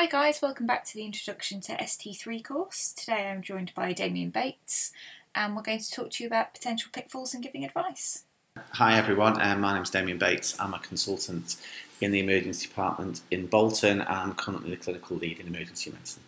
Hi 0.00 0.06
guys, 0.06 0.40
welcome 0.40 0.66
back 0.66 0.86
to 0.86 0.94
the 0.94 1.04
Introduction 1.04 1.60
to 1.60 1.76
ST3 1.76 2.42
course. 2.42 2.94
Today 2.94 3.28
I'm 3.28 3.42
joined 3.42 3.74
by 3.74 3.92
Damien 3.92 4.30
Bates 4.30 4.92
and 5.34 5.54
we're 5.54 5.60
going 5.60 5.80
to 5.80 5.90
talk 5.90 6.08
to 6.12 6.24
you 6.24 6.26
about 6.26 6.54
potential 6.54 6.88
pitfalls 6.90 7.34
in 7.34 7.42
giving 7.42 7.66
advice. 7.66 8.24
Hi 8.56 8.96
everyone, 8.96 9.38
um, 9.42 9.60
my 9.60 9.74
name 9.74 9.82
is 9.82 9.90
Damien 9.90 10.16
Bates. 10.16 10.58
I'm 10.58 10.72
a 10.72 10.78
consultant 10.78 11.56
in 12.00 12.12
the 12.12 12.20
emergency 12.20 12.66
department 12.66 13.20
in 13.30 13.44
Bolton. 13.44 14.00
I'm 14.08 14.32
currently 14.32 14.70
the 14.70 14.78
clinical 14.78 15.18
lead 15.18 15.38
in 15.38 15.46
emergency 15.46 15.90
medicine. 15.90 16.22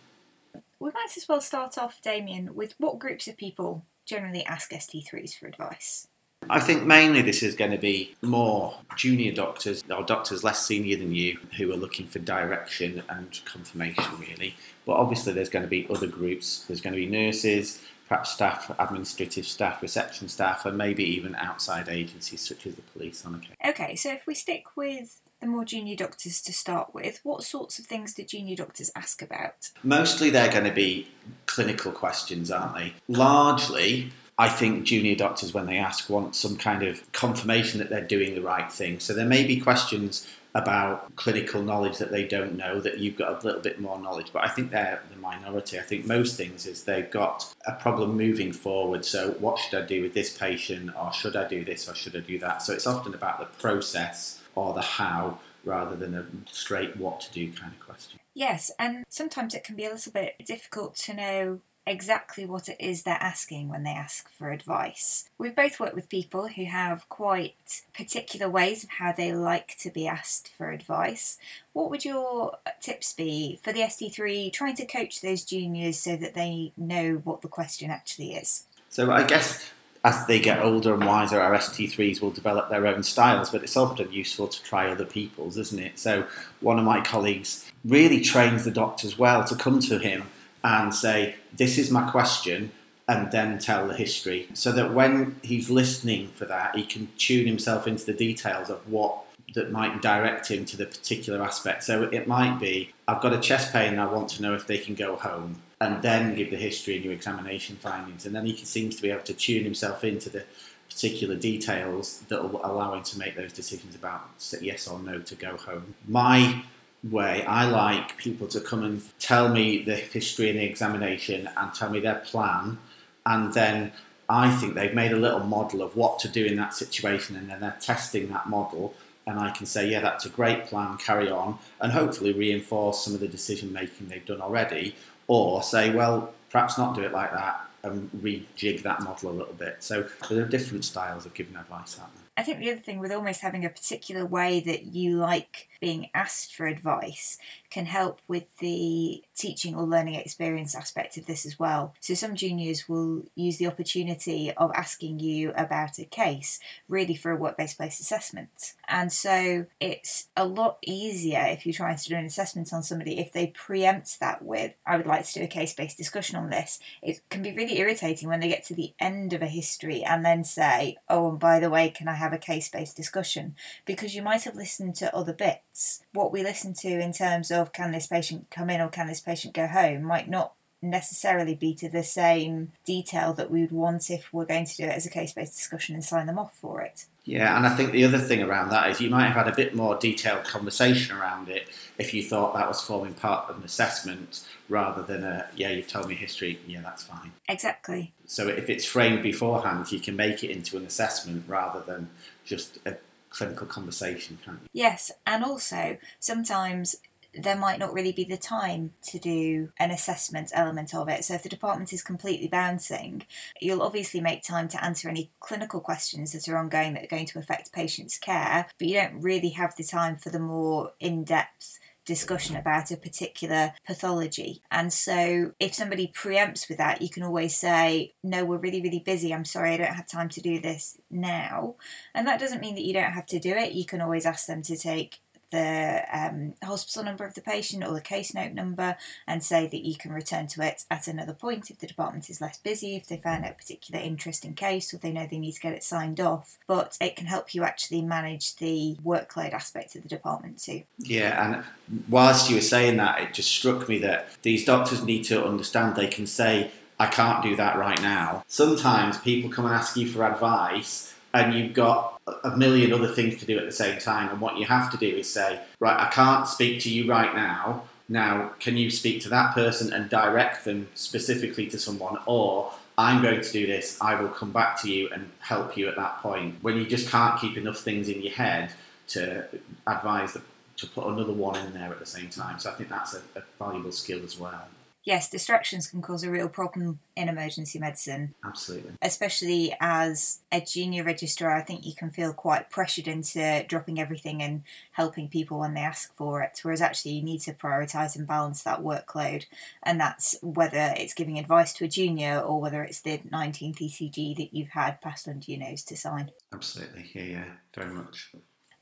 We 0.79 0.91
might 0.91 1.17
as 1.17 1.27
well 1.27 1.41
start 1.41 1.75
off, 1.79 1.99
Damien, 2.03 2.53
with 2.53 2.75
what 2.77 2.99
groups 2.99 3.27
of 3.27 3.37
people 3.37 3.87
generally 4.05 4.45
ask 4.45 4.69
ST3s 4.69 5.33
for 5.33 5.47
advice? 5.47 6.09
I 6.49 6.59
think 6.59 6.83
mainly 6.85 7.21
this 7.21 7.43
is 7.43 7.55
going 7.55 7.71
to 7.71 7.77
be 7.77 8.15
more 8.21 8.75
junior 8.95 9.31
doctors 9.33 9.83
or 9.89 10.03
doctors 10.03 10.43
less 10.43 10.65
senior 10.65 10.97
than 10.97 11.13
you 11.13 11.39
who 11.57 11.71
are 11.71 11.77
looking 11.77 12.07
for 12.07 12.19
direction 12.19 13.03
and 13.09 13.39
confirmation, 13.45 14.05
really. 14.19 14.55
But 14.85 14.93
obviously, 14.93 15.33
there's 15.33 15.49
going 15.49 15.63
to 15.63 15.69
be 15.69 15.87
other 15.89 16.07
groups. 16.07 16.65
There's 16.67 16.81
going 16.81 16.93
to 16.93 16.99
be 16.99 17.07
nurses, 17.07 17.81
perhaps 18.07 18.31
staff, 18.31 18.71
administrative 18.79 19.45
staff, 19.45 19.81
reception 19.81 20.27
staff, 20.27 20.65
and 20.65 20.77
maybe 20.77 21.03
even 21.03 21.35
outside 21.35 21.89
agencies 21.89 22.41
such 22.41 22.67
as 22.67 22.75
the 22.75 22.81
police 22.81 23.25
on 23.25 23.35
occasion. 23.35 23.55
Okay, 23.65 23.95
so 23.95 24.11
if 24.11 24.27
we 24.27 24.35
stick 24.35 24.65
with 24.75 25.21
the 25.41 25.47
more 25.47 25.65
junior 25.65 25.95
doctors 25.95 26.41
to 26.41 26.53
start 26.53 26.93
with, 26.93 27.19
what 27.23 27.43
sorts 27.43 27.79
of 27.79 27.85
things 27.85 28.13
do 28.13 28.23
junior 28.23 28.55
doctors 28.55 28.91
ask 28.95 29.21
about? 29.21 29.71
Mostly 29.83 30.29
they're 30.29 30.51
going 30.51 30.63
to 30.63 30.71
be 30.71 31.07
clinical 31.47 31.91
questions, 31.91 32.51
aren't 32.51 32.75
they? 32.75 32.93
Largely, 33.07 34.11
I 34.37 34.49
think 34.49 34.83
junior 34.85 35.15
doctors, 35.15 35.53
when 35.53 35.67
they 35.67 35.77
ask, 35.77 36.09
want 36.09 36.35
some 36.35 36.57
kind 36.57 36.83
of 36.83 37.11
confirmation 37.11 37.79
that 37.79 37.89
they're 37.89 38.01
doing 38.01 38.33
the 38.33 38.41
right 38.41 38.71
thing. 38.71 38.99
So 38.99 39.13
there 39.13 39.27
may 39.27 39.45
be 39.45 39.59
questions 39.59 40.27
about 40.55 41.15
clinical 41.15 41.61
knowledge 41.61 41.97
that 41.97 42.11
they 42.11 42.27
don't 42.27 42.55
know 42.55 42.79
that 42.79 42.99
you've 42.99 43.17
got 43.17 43.43
a 43.43 43.45
little 43.45 43.61
bit 43.61 43.81
more 43.81 43.99
knowledge 43.99 44.27
but 44.31 44.43
i 44.43 44.47
think 44.47 44.69
they're 44.69 45.01
the 45.09 45.15
minority. 45.19 45.79
I 45.79 45.81
think 45.81 46.05
most 46.05 46.37
things 46.37 46.67
is 46.67 46.83
they've 46.83 47.09
got 47.09 47.53
a 47.65 47.73
problem 47.73 48.15
moving 48.15 48.53
forward. 48.53 49.05
So 49.05 49.31
what 49.39 49.57
should 49.57 49.81
i 49.81 49.85
do 49.85 50.01
with 50.01 50.13
this 50.13 50.37
patient 50.37 50.91
or 50.95 51.11
should 51.11 51.35
i 51.35 51.47
do 51.47 51.65
this 51.65 51.89
or 51.89 51.95
should 51.95 52.15
i 52.15 52.19
do 52.19 52.37
that? 52.39 52.61
So 52.61 52.73
it's 52.73 52.85
often 52.85 53.13
about 53.13 53.39
the 53.39 53.45
process 53.59 54.41
or 54.55 54.73
the 54.73 54.81
how 54.81 55.39
rather 55.65 55.95
than 55.95 56.13
a 56.13 56.25
straight 56.51 56.97
what 56.97 57.21
to 57.21 57.31
do 57.31 57.51
kind 57.51 57.73
of 57.73 57.79
question. 57.79 58.19
Yes 58.35 58.71
and 58.77 59.05
sometimes 59.09 59.55
it 59.55 59.63
can 59.63 59.75
be 59.75 59.85
a 59.85 59.91
little 59.91 60.11
bit 60.11 60.35
difficult 60.45 60.95
to 60.97 61.13
know 61.13 61.61
exactly 61.85 62.45
what 62.45 62.69
it 62.69 62.77
is 62.79 63.03
they're 63.03 63.17
asking 63.19 63.69
when 63.69 63.83
they 63.83 63.91
ask 63.91 64.29
for 64.29 64.51
advice. 64.51 65.29
We've 65.37 65.55
both 65.55 65.79
worked 65.79 65.95
with 65.95 66.09
people 66.09 66.47
who 66.47 66.65
have 66.65 67.09
quite 67.09 67.81
particular 67.93 68.49
ways 68.49 68.83
of 68.83 68.91
how 68.91 69.11
they 69.11 69.33
like 69.33 69.75
to 69.79 69.89
be 69.89 70.07
asked 70.07 70.49
for 70.49 70.71
advice. 70.71 71.37
What 71.73 71.89
would 71.89 72.05
your 72.05 72.57
tips 72.81 73.13
be 73.13 73.59
for 73.61 73.73
the 73.73 73.81
ST3 73.81 74.51
trying 74.53 74.75
to 74.75 74.85
coach 74.85 75.21
those 75.21 75.43
juniors 75.43 75.99
so 75.99 76.15
that 76.15 76.33
they 76.33 76.71
know 76.77 77.21
what 77.23 77.41
the 77.41 77.47
question 77.47 77.91
actually 77.91 78.33
is? 78.33 78.65
So 78.89 79.11
I 79.11 79.23
guess 79.23 79.71
as 80.05 80.25
they 80.27 80.39
get 80.39 80.61
older 80.61 80.93
and 80.93 81.05
wiser, 81.05 81.39
our 81.39 81.55
ST3s 81.57 82.21
will 82.21 82.31
develop 82.31 82.69
their 82.69 82.85
own 82.87 83.03
styles, 83.03 83.49
but 83.49 83.63
it's 83.63 83.77
often 83.77 84.11
useful 84.11 84.47
to 84.49 84.61
try 84.63 84.91
other 84.91 85.05
people's, 85.05 85.57
isn't 85.57 85.79
it? 85.79 85.97
So 85.97 86.27
one 86.59 86.77
of 86.77 86.85
my 86.85 87.01
colleagues 87.01 87.69
really 87.85 88.19
trains 88.19 88.65
the 88.65 88.71
doctors 88.71 89.17
well 89.17 89.45
to 89.45 89.55
come 89.55 89.79
to 89.81 89.99
him 89.99 90.23
and 90.63 90.93
say, 90.93 91.35
This 91.55 91.77
is 91.77 91.91
my 91.91 92.09
question, 92.09 92.71
and 93.07 93.31
then 93.31 93.59
tell 93.59 93.87
the 93.87 93.95
history. 93.95 94.47
So 94.53 94.71
that 94.71 94.93
when 94.93 95.39
he's 95.43 95.69
listening 95.69 96.29
for 96.29 96.45
that, 96.45 96.75
he 96.75 96.85
can 96.85 97.09
tune 97.17 97.47
himself 97.47 97.87
into 97.87 98.05
the 98.05 98.13
details 98.13 98.69
of 98.69 98.89
what 98.89 99.17
that 99.55 99.71
might 99.71 100.01
direct 100.01 100.49
him 100.49 100.65
to 100.65 100.77
the 100.77 100.85
particular 100.85 101.43
aspect. 101.43 101.83
So 101.83 102.03
it 102.03 102.27
might 102.27 102.59
be, 102.59 102.91
I've 103.07 103.21
got 103.21 103.33
a 103.33 103.39
chest 103.39 103.71
pain 103.71 103.99
I 103.99 104.11
want 104.11 104.29
to 104.29 104.41
know 104.41 104.55
if 104.55 104.65
they 104.65 104.77
can 104.77 104.95
go 104.95 105.15
home, 105.15 105.61
and 105.79 106.01
then 106.01 106.35
give 106.35 106.49
the 106.49 106.57
history 106.57 106.95
and 106.95 107.03
your 107.03 107.13
examination 107.13 107.75
findings. 107.75 108.25
And 108.25 108.33
then 108.33 108.45
he 108.45 108.55
seems 108.55 108.95
to 108.95 109.01
be 109.01 109.11
able 109.11 109.23
to 109.23 109.33
tune 109.33 109.63
himself 109.63 110.03
into 110.03 110.29
the 110.29 110.45
particular 110.89 111.35
details 111.35 112.19
that 112.29 112.41
will 112.41 112.65
allow 112.65 112.93
him 112.93 113.03
to 113.03 113.19
make 113.19 113.35
those 113.35 113.51
decisions 113.51 113.95
about 113.95 114.29
yes 114.61 114.87
or 114.87 114.99
no 114.99 115.19
to 115.19 115.35
go 115.35 115.57
home. 115.57 115.95
My 116.07 116.63
way, 117.09 117.43
I 117.45 117.65
like 117.65 118.17
people 118.17 118.47
to 118.47 118.59
come 118.59 118.83
and 118.83 119.01
tell 119.19 119.49
me 119.49 119.83
the 119.83 119.95
history 119.95 120.49
and 120.49 120.59
the 120.59 120.63
examination 120.63 121.49
and 121.57 121.73
tell 121.73 121.89
me 121.89 121.99
their 121.99 122.15
plan, 122.15 122.77
and 123.25 123.53
then 123.53 123.91
I 124.29 124.55
think 124.55 124.75
they've 124.75 124.93
made 124.93 125.11
a 125.11 125.17
little 125.17 125.41
model 125.41 125.81
of 125.81 125.95
what 125.95 126.19
to 126.19 126.27
do 126.29 126.45
in 126.45 126.55
that 126.57 126.73
situation, 126.73 127.35
and 127.35 127.49
then 127.49 127.59
they're 127.59 127.77
testing 127.79 128.29
that 128.29 128.47
model. 128.47 128.93
And 129.25 129.39
I 129.39 129.51
can 129.51 129.65
say, 129.65 129.89
yeah, 129.89 130.01
that's 130.01 130.25
a 130.25 130.29
great 130.29 130.65
plan, 130.65 130.97
carry 130.97 131.29
on, 131.29 131.57
and 131.79 131.93
hopefully 131.93 132.33
reinforce 132.33 133.05
some 133.05 133.13
of 133.13 133.21
the 133.21 133.27
decision 133.27 133.71
making 133.71 134.09
they've 134.09 134.25
done 134.25 134.41
already, 134.41 134.95
or 135.27 135.63
say, 135.63 135.91
well, 135.93 136.33
perhaps 136.49 136.77
not 136.77 136.93
do 136.93 137.03
it 137.03 137.13
like 137.13 137.31
that 137.31 137.61
and 137.83 138.09
rejig 138.21 138.81
that 138.83 139.01
model 139.01 139.29
a 139.29 139.31
little 139.31 139.53
bit. 139.53 139.77
So 139.79 140.07
there 140.29 140.43
are 140.43 140.47
different 140.47 140.85
styles 140.85 141.25
of 141.25 141.33
giving 141.33 141.55
advice, 141.55 141.97
aren't 141.99 142.13
there? 142.15 142.23
I 142.35 142.43
think 142.43 142.59
the 142.59 142.71
other 142.71 142.81
thing 142.81 142.99
with 142.99 143.11
almost 143.11 143.41
having 143.41 143.63
a 143.63 143.69
particular 143.69 144.25
way 144.25 144.59
that 144.61 144.87
you 144.87 145.17
like 145.17 145.69
being 145.83 146.09
asked 146.13 146.55
for 146.55 146.65
advice 146.65 147.37
can 147.69 147.87
help 147.87 148.21
with 148.25 148.45
the 148.59 149.21
teaching 149.35 149.75
or 149.75 149.83
learning 149.83 150.13
experience 150.13 150.73
aspect 150.75 151.17
of 151.17 151.25
this 151.25 151.45
as 151.45 151.59
well. 151.59 151.93
So, 151.99 152.13
some 152.13 152.35
juniors 152.35 152.87
will 152.87 153.23
use 153.35 153.57
the 153.57 153.67
opportunity 153.67 154.53
of 154.55 154.71
asking 154.75 155.19
you 155.19 155.51
about 155.57 155.99
a 155.99 156.05
case 156.05 156.61
really 156.87 157.15
for 157.15 157.31
a 157.31 157.35
work 157.35 157.57
based 157.57 157.75
place 157.75 157.99
assessment. 157.99 158.75
And 158.87 159.11
so, 159.11 159.65
it's 159.81 160.29
a 160.37 160.45
lot 160.45 160.77
easier 160.85 161.43
if 161.49 161.65
you're 161.65 161.73
trying 161.73 161.97
to 161.97 162.09
do 162.09 162.15
an 162.15 162.25
assessment 162.25 162.71
on 162.71 162.81
somebody 162.81 163.19
if 163.19 163.33
they 163.33 163.47
preempt 163.47 164.21
that 164.21 164.41
with, 164.41 164.71
I 164.85 164.95
would 164.95 165.07
like 165.07 165.25
to 165.25 165.33
do 165.33 165.43
a 165.43 165.47
case 165.47 165.73
based 165.73 165.97
discussion 165.97 166.37
on 166.37 166.49
this. 166.49 166.79
It 167.01 167.19
can 167.29 167.43
be 167.43 167.51
really 167.51 167.79
irritating 167.79 168.29
when 168.29 168.39
they 168.39 168.47
get 168.47 168.63
to 168.65 168.75
the 168.75 168.93
end 169.01 169.33
of 169.33 169.41
a 169.41 169.47
history 169.47 170.01
and 170.01 170.23
then 170.23 170.45
say, 170.45 170.95
oh, 171.09 171.31
and 171.31 171.39
by 171.39 171.59
the 171.59 171.69
way, 171.69 171.89
can 171.89 172.07
I 172.07 172.13
have 172.13 172.31
a 172.31 172.37
case 172.37 172.69
based 172.69 172.95
discussion? 172.95 173.55
Because 173.83 174.15
you 174.15 174.21
might 174.21 174.43
have 174.43 174.55
listened 174.55 174.95
to 174.95 175.13
other 175.13 175.33
bits 175.33 175.72
what 176.13 176.31
we 176.31 176.43
listen 176.43 176.73
to 176.73 176.87
in 176.87 177.13
terms 177.13 177.51
of 177.51 177.73
can 177.73 177.91
this 177.91 178.07
patient 178.07 178.47
come 178.51 178.69
in 178.69 178.81
or 178.81 178.89
can 178.89 179.07
this 179.07 179.21
patient 179.21 179.53
go 179.53 179.67
home 179.67 180.03
might 180.03 180.29
not 180.29 180.53
necessarily 180.83 181.55
be 181.55 181.73
to 181.73 181.89
the 181.89 182.03
same 182.03 182.71
detail 182.85 183.33
that 183.33 183.49
we 183.49 183.61
would 183.61 183.71
want 183.71 184.09
if 184.09 184.31
we're 184.33 184.45
going 184.45 184.65
to 184.65 184.75
do 184.75 184.83
it 184.83 184.89
as 184.91 185.05
a 185.05 185.09
case 185.09 185.31
based 185.31 185.55
discussion 185.55 185.95
and 185.95 186.03
sign 186.03 186.27
them 186.27 186.37
off 186.37 186.55
for 186.57 186.81
it. 186.81 187.05
Yeah, 187.23 187.55
and 187.55 187.65
I 187.65 187.73
think 187.73 187.93
the 187.93 188.03
other 188.03 188.17
thing 188.17 188.43
around 188.43 188.69
that 188.71 188.89
is 188.89 188.99
you 188.99 189.09
might 189.09 189.27
have 189.27 189.45
had 189.45 189.47
a 189.47 189.55
bit 189.55 189.73
more 189.73 189.95
detailed 189.95 190.43
conversation 190.43 191.15
around 191.15 191.47
it 191.47 191.69
if 191.97 192.13
you 192.13 192.21
thought 192.21 192.53
that 192.53 192.67
was 192.67 192.81
forming 192.81 193.13
part 193.13 193.49
of 193.49 193.57
an 193.57 193.63
assessment 193.63 194.45
rather 194.67 195.01
than 195.03 195.23
a, 195.23 195.47
yeah, 195.55 195.69
you've 195.69 195.87
told 195.87 196.09
me 196.09 196.15
history, 196.15 196.59
yeah, 196.67 196.81
that's 196.81 197.03
fine. 197.03 197.31
Exactly. 197.47 198.13
So 198.25 198.49
if 198.49 198.69
it's 198.69 198.83
framed 198.83 199.23
beforehand, 199.23 199.89
you 199.89 200.01
can 200.01 200.17
make 200.17 200.43
it 200.43 200.51
into 200.51 200.75
an 200.75 200.85
assessment 200.85 201.45
rather 201.47 201.79
than 201.79 202.09
just 202.43 202.79
a 202.85 202.97
clinical 203.33 203.67
conversation, 203.67 204.37
can't 204.45 204.59
you? 204.61 204.69
Yes, 204.71 205.11
and 205.25 205.43
also 205.43 205.97
sometimes 206.19 206.95
there 207.35 207.57
might 207.57 207.79
not 207.79 207.93
really 207.93 208.11
be 208.11 208.23
the 208.23 208.37
time 208.37 208.93
to 209.01 209.17
do 209.17 209.71
an 209.79 209.89
assessment 209.89 210.51
element 210.53 210.93
of 210.93 211.09
it. 211.09 211.25
So, 211.25 211.33
if 211.33 211.43
the 211.43 211.49
department 211.49 211.91
is 211.91 212.03
completely 212.03 212.47
bouncing, 212.47 213.25
you'll 213.59 213.81
obviously 213.81 214.21
make 214.21 214.43
time 214.43 214.67
to 214.69 214.83
answer 214.83 215.09
any 215.09 215.31
clinical 215.39 215.79
questions 215.79 216.31
that 216.33 216.47
are 216.47 216.57
ongoing 216.57 216.93
that 216.93 217.03
are 217.03 217.07
going 217.07 217.25
to 217.25 217.39
affect 217.39 217.73
patients' 217.73 218.19
care, 218.19 218.67
but 218.77 218.87
you 218.87 218.93
don't 218.93 219.21
really 219.21 219.49
have 219.49 219.75
the 219.75 219.83
time 219.83 220.15
for 220.15 220.29
the 220.29 220.39
more 220.39 220.91
in 220.99 221.23
depth 221.23 221.79
discussion 222.05 222.55
about 222.55 222.91
a 222.91 222.97
particular 222.97 223.73
pathology. 223.85 224.61
And 224.71 224.91
so 224.91 225.53
if 225.59 225.73
somebody 225.73 226.11
preempts 226.13 226.67
with 226.67 226.77
that, 226.77 227.01
you 227.01 227.09
can 227.09 227.23
always 227.23 227.55
say, 227.55 228.13
No, 228.23 228.45
we're 228.45 228.57
really, 228.57 228.81
really 228.81 228.99
busy. 228.99 229.33
I'm 229.33 229.45
sorry, 229.45 229.73
I 229.73 229.77
don't 229.77 229.95
have 229.95 230.07
time 230.07 230.29
to 230.29 230.41
do 230.41 230.59
this 230.59 230.99
now. 231.09 231.75
And 232.13 232.27
that 232.27 232.39
doesn't 232.39 232.61
mean 232.61 232.75
that 232.75 232.85
you 232.85 232.93
don't 232.93 233.13
have 233.13 233.25
to 233.27 233.39
do 233.39 233.51
it. 233.51 233.73
You 233.73 233.85
can 233.85 234.01
always 234.01 234.25
ask 234.25 234.45
them 234.47 234.61
to 234.63 234.77
take 234.77 235.19
the 235.53 236.03
um, 236.11 236.55
hospital 236.63 237.03
number 237.03 237.23
of 237.25 237.35
the 237.35 237.41
patient 237.41 237.83
or 237.83 237.93
the 237.93 238.01
case 238.01 238.33
note 238.33 238.53
number 238.53 238.97
and 239.27 239.43
say 239.43 239.67
that 239.67 239.85
you 239.85 239.95
can 239.95 240.11
return 240.11 240.47
to 240.47 240.65
it 240.65 240.83
at 240.89 241.07
another 241.07 241.33
point 241.33 241.69
if 241.69 241.77
the 241.77 241.85
department 241.85 242.27
is 242.29 242.41
less 242.41 242.57
busy, 242.57 242.95
if 242.95 243.07
they 243.07 243.17
found 243.17 243.45
a 243.45 243.53
particular 243.53 244.01
interesting 244.03 244.55
case 244.55 244.93
or 244.93 244.97
they 244.97 245.11
know 245.11 245.27
they 245.29 245.37
need 245.37 245.51
to 245.53 245.61
get 245.61 245.73
it 245.73 245.83
signed 245.83 246.19
off. 246.19 246.57
But 246.65 246.97
it 246.99 247.15
can 247.15 247.27
help 247.27 247.53
you 247.53 247.63
actually 247.63 248.01
manage 248.01 248.55
the 248.55 248.97
workload 249.05 249.53
aspect 249.53 249.95
of 249.95 250.01
the 250.01 250.09
department 250.09 250.59
too. 250.59 250.83
Yeah, 250.97 251.45
and 251.45 251.63
whilst 252.09 252.49
you 252.49 252.55
were 252.55 252.61
saying 252.61 252.97
that, 252.97 253.21
it 253.21 253.33
just 253.33 253.51
struck 253.51 253.87
me 253.87 253.99
that 253.99 254.29
these 254.41 254.65
doctors 254.65 255.03
need 255.03 255.23
to 255.25 255.45
understand 255.45 255.95
they 255.95 256.07
can 256.07 256.25
say, 256.25 256.71
I 256.99 257.05
can't 257.07 257.43
do 257.43 257.55
that 257.57 257.77
right 257.77 258.01
now. 258.01 258.43
Sometimes 258.47 259.19
people 259.19 259.51
come 259.51 259.65
and 259.65 259.75
ask 259.75 259.95
you 259.95 260.07
for 260.07 260.25
advice 260.25 261.13
and 261.33 261.53
you've 261.53 261.73
got 261.73 262.12
a 262.43 262.55
million 262.55 262.93
other 262.93 263.07
things 263.07 263.37
to 263.39 263.45
do 263.45 263.57
at 263.57 263.65
the 263.65 263.71
same 263.71 263.99
time. 263.99 264.29
And 264.29 264.39
what 264.39 264.57
you 264.57 264.65
have 264.65 264.91
to 264.91 264.97
do 264.97 265.07
is 265.07 265.29
say, 265.29 265.59
right, 265.79 265.99
I 265.99 266.09
can't 266.09 266.47
speak 266.47 266.81
to 266.81 266.89
you 266.89 267.09
right 267.09 267.35
now. 267.35 267.83
Now, 268.09 268.51
can 268.59 268.77
you 268.77 268.89
speak 268.89 269.21
to 269.23 269.29
that 269.29 269.53
person 269.53 269.91
and 269.91 270.09
direct 270.09 270.65
them 270.65 270.87
specifically 270.95 271.67
to 271.67 271.79
someone? 271.79 272.17
Or 272.25 272.73
I'm 272.97 273.21
going 273.21 273.41
to 273.41 273.51
do 273.51 273.65
this, 273.65 273.97
I 273.99 274.19
will 274.21 274.29
come 274.29 274.51
back 274.51 274.81
to 274.81 274.91
you 274.91 275.09
and 275.13 275.29
help 275.39 275.75
you 275.75 275.87
at 275.87 275.95
that 275.95 276.19
point. 276.19 276.55
When 276.61 276.77
you 276.77 276.85
just 276.85 277.09
can't 277.09 277.39
keep 277.39 277.57
enough 277.57 277.79
things 277.79 278.07
in 278.07 278.21
your 278.21 278.33
head 278.33 278.71
to 279.09 279.45
advise 279.87 280.37
to 280.77 280.87
put 280.87 281.07
another 281.07 281.33
one 281.33 281.57
in 281.57 281.73
there 281.73 281.91
at 281.91 281.99
the 281.99 282.05
same 282.05 282.29
time. 282.29 282.59
So 282.59 282.69
I 282.69 282.73
think 282.73 282.89
that's 282.89 283.13
a, 283.13 283.21
a 283.35 283.43
valuable 283.59 283.91
skill 283.91 284.23
as 284.23 284.39
well. 284.39 284.67
Yes, 285.05 285.29
distractions 285.29 285.87
can 285.87 286.01
cause 286.01 286.23
a 286.23 286.31
real 286.31 286.47
problem 286.47 286.99
in 287.17 287.27
emergency 287.27 287.77
medicine. 287.77 288.35
Absolutely. 288.45 288.93
Especially 289.01 289.75
as 289.81 290.39
a 290.49 290.61
junior 290.61 291.03
registrar, 291.03 291.53
I 291.53 291.61
think 291.61 291.85
you 291.85 291.93
can 291.93 292.09
feel 292.09 292.31
quite 292.31 292.69
pressured 292.69 293.09
into 293.09 293.65
dropping 293.67 293.99
everything 293.99 294.41
and 294.41 294.63
helping 294.93 295.27
people 295.27 295.59
when 295.59 295.73
they 295.73 295.81
ask 295.81 296.13
for 296.15 296.41
it. 296.41 296.57
Whereas 296.63 296.81
actually, 296.81 297.11
you 297.13 297.21
need 297.21 297.41
to 297.41 297.53
prioritise 297.53 298.15
and 298.15 298.25
balance 298.25 298.63
that 298.63 298.81
workload. 298.81 299.45
And 299.81 299.99
that's 299.99 300.37
whether 300.41 300.93
it's 300.95 301.13
giving 301.13 301.37
advice 301.37 301.73
to 301.73 301.85
a 301.85 301.89
junior 301.89 302.39
or 302.39 302.61
whether 302.61 302.81
it's 302.81 303.01
the 303.01 303.17
19th 303.17 303.79
ECG 303.79 304.37
that 304.37 304.53
you've 304.53 304.69
had 304.69 305.01
passed 305.01 305.27
under 305.27 305.51
your 305.51 305.59
nose 305.59 305.83
to 305.83 305.97
sign. 305.97 306.31
Absolutely. 306.53 307.11
Yeah, 307.13 307.23
yeah, 307.23 307.45
very 307.75 307.93
much. 307.93 308.31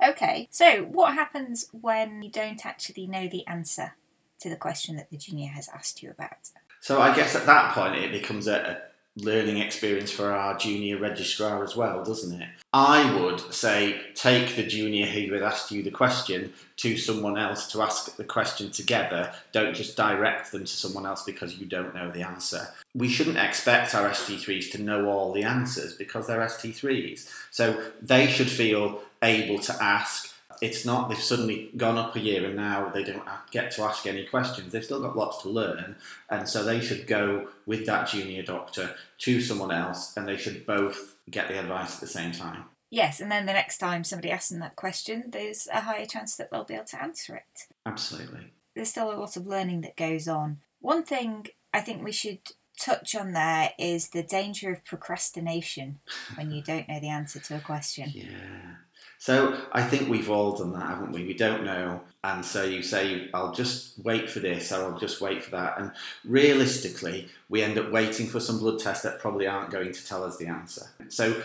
Okay, 0.03 0.47
so 0.51 0.83
what 0.83 1.13
happens 1.13 1.67
when 1.71 2.21
you 2.21 2.29
don't 2.29 2.65
actually 2.65 3.07
know 3.07 3.27
the 3.27 3.45
answer? 3.47 3.93
To 4.41 4.49
the 4.49 4.55
question 4.55 4.95
that 4.97 5.09
the 5.09 5.17
junior 5.17 5.49
has 5.49 5.69
asked 5.69 6.03
you 6.03 6.11
about. 6.11 6.49
So 6.79 7.01
I 7.01 7.15
guess 7.15 7.35
at 7.35 7.45
that 7.45 7.73
point 7.73 7.95
it 7.95 8.11
becomes 8.11 8.47
a, 8.47 8.81
learning 9.17 9.57
experience 9.57 10.09
for 10.09 10.31
our 10.31 10.57
junior 10.57 10.97
registrar 10.97 11.63
as 11.63 11.75
well, 11.75 12.03
doesn't 12.03 12.41
it? 12.41 12.47
I 12.73 13.13
would 13.19 13.41
say 13.53 13.99
take 14.15 14.55
the 14.55 14.63
junior 14.63 15.05
who 15.05 15.33
has 15.33 15.41
asked 15.41 15.71
you 15.71 15.83
the 15.83 15.91
question 15.91 16.53
to 16.77 16.97
someone 16.97 17.37
else 17.37 17.69
to 17.73 17.81
ask 17.81 18.15
the 18.15 18.23
question 18.23 18.71
together. 18.71 19.33
Don't 19.51 19.75
just 19.75 19.97
direct 19.97 20.51
them 20.51 20.61
to 20.61 20.67
someone 20.67 21.05
else 21.05 21.23
because 21.23 21.57
you 21.57 21.65
don't 21.65 21.93
know 21.93 22.09
the 22.09 22.21
answer. 22.21 22.69
We 22.95 23.09
shouldn't 23.09 23.37
expect 23.37 23.93
our 23.93 24.09
ST3s 24.09 24.71
to 24.71 24.81
know 24.81 25.09
all 25.09 25.33
the 25.33 25.43
answers 25.43 25.93
because 25.93 26.27
they're 26.27 26.39
ST3s. 26.39 27.29
So 27.51 27.83
they 28.01 28.27
should 28.27 28.49
feel 28.49 29.01
able 29.21 29.59
to 29.59 29.83
ask 29.83 30.30
it's 30.61 30.85
not 30.85 31.09
they've 31.09 31.17
suddenly 31.17 31.71
gone 31.75 31.97
up 31.97 32.15
a 32.15 32.19
year 32.19 32.45
and 32.45 32.55
now 32.55 32.89
they 32.89 33.03
don't 33.03 33.23
get 33.49 33.71
to 33.71 33.81
ask 33.81 34.05
any 34.05 34.25
questions. 34.25 34.71
They've 34.71 34.85
still 34.85 35.01
got 35.01 35.17
lots 35.17 35.41
to 35.41 35.49
learn, 35.49 35.95
and 36.29 36.47
so 36.47 36.63
they 36.63 36.79
should 36.79 37.07
go 37.07 37.47
with 37.65 37.85
that 37.87 38.07
junior 38.07 38.43
doctor 38.43 38.95
to 39.19 39.41
someone 39.41 39.71
else, 39.71 40.15
and 40.15 40.27
they 40.27 40.37
should 40.37 40.65
both 40.65 41.17
get 41.29 41.47
the 41.47 41.59
advice 41.59 41.95
at 41.95 42.01
the 42.01 42.07
same 42.07 42.31
time. 42.31 42.65
Yes, 42.91 43.21
and 43.21 43.31
then 43.31 43.45
the 43.45 43.53
next 43.53 43.77
time 43.77 44.03
somebody 44.03 44.31
asks 44.31 44.49
them 44.49 44.59
that 44.59 44.75
question, 44.75 45.25
there's 45.29 45.67
a 45.73 45.81
higher 45.81 46.05
chance 46.05 46.35
that 46.35 46.51
they'll 46.51 46.65
be 46.65 46.73
able 46.73 46.85
to 46.85 47.01
answer 47.01 47.35
it. 47.35 47.67
Absolutely. 47.85 48.51
There's 48.75 48.89
still 48.89 49.11
a 49.11 49.15
lot 49.15 49.37
of 49.37 49.47
learning 49.47 49.81
that 49.81 49.95
goes 49.95 50.27
on. 50.27 50.59
One 50.79 51.03
thing 51.03 51.47
I 51.73 51.79
think 51.79 52.03
we 52.03 52.11
should 52.11 52.39
touch 52.77 53.15
on 53.15 53.31
there 53.31 53.71
is 53.79 54.09
the 54.09 54.23
danger 54.23 54.71
of 54.71 54.83
procrastination 54.83 55.99
when 56.35 56.51
you 56.51 56.61
don't 56.61 56.89
know 56.89 56.99
the 56.99 57.09
answer 57.09 57.39
to 57.39 57.57
a 57.57 57.59
question. 57.59 58.11
Yeah. 58.13 58.75
So 59.21 59.55
I 59.71 59.83
think 59.83 60.09
we've 60.09 60.31
all 60.31 60.57
done 60.57 60.73
that, 60.73 60.87
haven't 60.87 61.11
we? 61.11 61.23
We 61.23 61.35
don't 61.35 61.63
know. 61.63 62.01
And 62.23 62.43
so 62.43 62.63
you 62.63 62.81
say, 62.81 63.29
I'll 63.35 63.53
just 63.53 64.03
wait 64.03 64.31
for 64.31 64.39
this 64.39 64.71
or 64.71 64.83
I'll 64.83 64.97
just 64.97 65.21
wait 65.21 65.43
for 65.43 65.51
that. 65.51 65.79
And 65.79 65.91
realistically, 66.25 67.27
we 67.47 67.61
end 67.61 67.77
up 67.77 67.91
waiting 67.91 68.25
for 68.25 68.39
some 68.39 68.57
blood 68.57 68.79
tests 68.79 69.03
that 69.03 69.19
probably 69.19 69.45
aren't 69.45 69.69
going 69.69 69.91
to 69.91 70.07
tell 70.07 70.23
us 70.23 70.37
the 70.37 70.47
answer. 70.47 70.87
So 71.09 71.39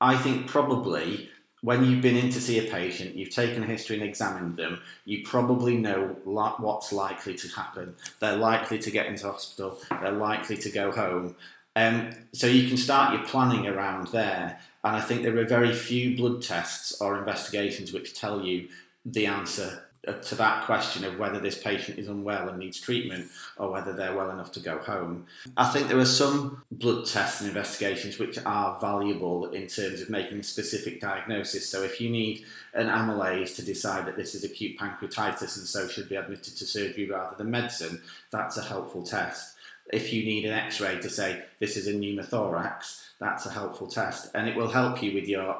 I 0.00 0.16
think 0.16 0.46
probably 0.46 1.28
when 1.60 1.84
you've 1.84 2.00
been 2.00 2.16
in 2.16 2.30
to 2.30 2.40
see 2.40 2.66
a 2.66 2.70
patient, 2.70 3.14
you've 3.14 3.28
taken 3.28 3.62
a 3.62 3.66
history 3.66 3.96
and 3.96 4.08
examined 4.08 4.56
them, 4.56 4.80
you 5.04 5.22
probably 5.22 5.76
know 5.76 6.16
what's 6.24 6.94
likely 6.94 7.34
to 7.34 7.48
happen. 7.48 7.94
They're 8.20 8.36
likely 8.36 8.78
to 8.78 8.90
get 8.90 9.04
into 9.04 9.26
hospital, 9.26 9.78
they're 10.00 10.12
likely 10.12 10.56
to 10.56 10.70
go 10.70 10.90
home. 10.92 11.36
Um, 11.76 12.10
so 12.32 12.46
you 12.46 12.66
can 12.68 12.78
start 12.78 13.12
your 13.12 13.24
planning 13.24 13.66
around 13.66 14.08
there. 14.08 14.58
And 14.88 14.96
I 14.96 15.02
think 15.02 15.22
there 15.22 15.36
are 15.36 15.44
very 15.44 15.74
few 15.74 16.16
blood 16.16 16.40
tests 16.40 16.98
or 16.98 17.18
investigations 17.18 17.92
which 17.92 18.18
tell 18.18 18.42
you 18.42 18.68
the 19.04 19.26
answer 19.26 19.82
uh, 20.06 20.12
to 20.12 20.34
that 20.36 20.64
question 20.64 21.04
of 21.04 21.18
whether 21.18 21.38
this 21.38 21.62
patient 21.62 21.98
is 21.98 22.08
unwell 22.08 22.48
and 22.48 22.58
needs 22.58 22.80
treatment 22.80 23.30
or 23.58 23.70
whether 23.70 23.92
they're 23.92 24.16
well 24.16 24.30
enough 24.30 24.50
to 24.52 24.60
go 24.60 24.78
home. 24.78 25.26
I 25.58 25.68
think 25.68 25.88
there 25.88 25.98
are 25.98 26.06
some 26.06 26.62
blood 26.70 27.04
tests 27.04 27.42
and 27.42 27.48
investigations 27.48 28.18
which 28.18 28.38
are 28.46 28.80
valuable 28.80 29.50
in 29.50 29.66
terms 29.66 30.00
of 30.00 30.08
making 30.08 30.38
a 30.38 30.42
specific 30.42 31.02
diagnosis. 31.02 31.68
So 31.68 31.82
if 31.82 32.00
you 32.00 32.08
need 32.08 32.46
an 32.72 32.86
amylase 32.86 33.56
to 33.56 33.62
decide 33.62 34.06
that 34.06 34.16
this 34.16 34.34
is 34.34 34.42
acute 34.42 34.78
pancreatitis 34.78 35.58
and 35.58 35.66
so 35.66 35.86
should 35.86 36.08
be 36.08 36.16
admitted 36.16 36.56
to 36.56 36.64
surgery 36.64 37.10
rather 37.10 37.36
than 37.36 37.50
medicine, 37.50 38.00
that's 38.30 38.56
a 38.56 38.62
helpful 38.62 39.02
test. 39.02 39.57
If 39.92 40.12
you 40.12 40.24
need 40.24 40.44
an 40.44 40.52
x-ray 40.52 41.00
to 41.00 41.10
say 41.10 41.42
this 41.60 41.76
is 41.76 41.86
a 41.86 41.92
pneumothorax, 41.92 43.04
that's 43.18 43.46
a 43.46 43.50
helpful 43.50 43.86
test 43.86 44.30
and 44.34 44.48
it 44.48 44.56
will 44.56 44.68
help 44.68 45.02
you 45.02 45.14
with 45.14 45.28
your 45.28 45.56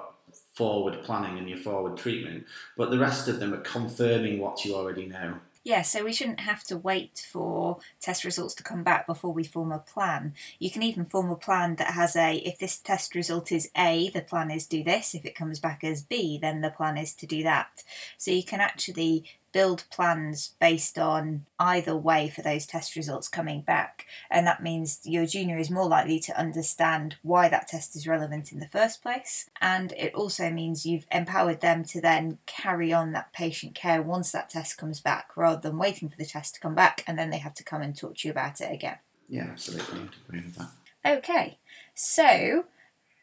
forward 0.54 1.02
planning 1.04 1.38
and 1.38 1.48
your 1.48 1.58
forward 1.58 1.96
treatment. 1.96 2.44
But 2.76 2.90
the 2.90 2.98
rest 2.98 3.28
of 3.28 3.40
them 3.40 3.54
are 3.54 3.60
confirming 3.60 4.40
what 4.40 4.64
you 4.64 4.74
already 4.74 5.06
know. 5.06 5.34
Yeah, 5.64 5.82
so 5.82 6.02
we 6.02 6.12
shouldn't 6.12 6.40
have 6.40 6.64
to 6.64 6.78
wait 6.78 7.26
for 7.30 7.78
test 8.00 8.24
results 8.24 8.54
to 8.54 8.62
come 8.62 8.82
back 8.82 9.06
before 9.06 9.32
we 9.32 9.44
form 9.44 9.70
a 9.70 9.78
plan. 9.78 10.32
You 10.58 10.70
can 10.70 10.82
even 10.82 11.04
form 11.04 11.30
a 11.30 11.36
plan 11.36 11.76
that 11.76 11.92
has 11.92 12.16
a 12.16 12.36
if 12.36 12.58
this 12.58 12.78
test 12.78 13.14
result 13.14 13.52
is 13.52 13.70
A, 13.76 14.08
the 14.08 14.22
plan 14.22 14.50
is 14.50 14.66
do 14.66 14.82
this. 14.82 15.14
If 15.14 15.26
it 15.26 15.34
comes 15.34 15.60
back 15.60 15.84
as 15.84 16.00
B, 16.00 16.38
then 16.40 16.62
the 16.62 16.70
plan 16.70 16.96
is 16.96 17.12
to 17.16 17.26
do 17.26 17.42
that. 17.42 17.84
So 18.16 18.30
you 18.30 18.44
can 18.44 18.60
actually 18.60 19.24
build 19.52 19.84
plans 19.90 20.54
based 20.60 20.98
on 20.98 21.46
either 21.58 21.96
way 21.96 22.28
for 22.28 22.42
those 22.42 22.66
test 22.66 22.96
results 22.96 23.28
coming 23.28 23.62
back. 23.62 24.06
And 24.30 24.46
that 24.46 24.62
means 24.62 25.00
your 25.04 25.26
junior 25.26 25.58
is 25.58 25.70
more 25.70 25.88
likely 25.88 26.20
to 26.20 26.38
understand 26.38 27.16
why 27.22 27.48
that 27.48 27.68
test 27.68 27.96
is 27.96 28.06
relevant 28.06 28.52
in 28.52 28.60
the 28.60 28.68
first 28.68 29.02
place. 29.02 29.48
And 29.60 29.92
it 29.92 30.14
also 30.14 30.50
means 30.50 30.86
you've 30.86 31.06
empowered 31.10 31.60
them 31.60 31.84
to 31.84 32.00
then 32.00 32.38
carry 32.46 32.92
on 32.92 33.12
that 33.12 33.32
patient 33.32 33.74
care 33.74 34.02
once 34.02 34.32
that 34.32 34.50
test 34.50 34.78
comes 34.78 35.00
back 35.00 35.36
rather 35.36 35.60
than 35.60 35.78
waiting 35.78 36.08
for 36.08 36.16
the 36.16 36.26
test 36.26 36.54
to 36.54 36.60
come 36.60 36.74
back 36.74 37.02
and 37.06 37.18
then 37.18 37.30
they 37.30 37.38
have 37.38 37.54
to 37.54 37.64
come 37.64 37.82
and 37.82 37.96
talk 37.96 38.16
to 38.16 38.28
you 38.28 38.32
about 38.32 38.60
it 38.60 38.72
again. 38.72 38.98
Yeah, 39.28 39.48
absolutely. 39.50 40.00
I 40.00 40.08
agree 40.26 40.40
with 40.40 40.56
that. 40.56 40.70
Okay, 41.18 41.58
so 41.94 42.64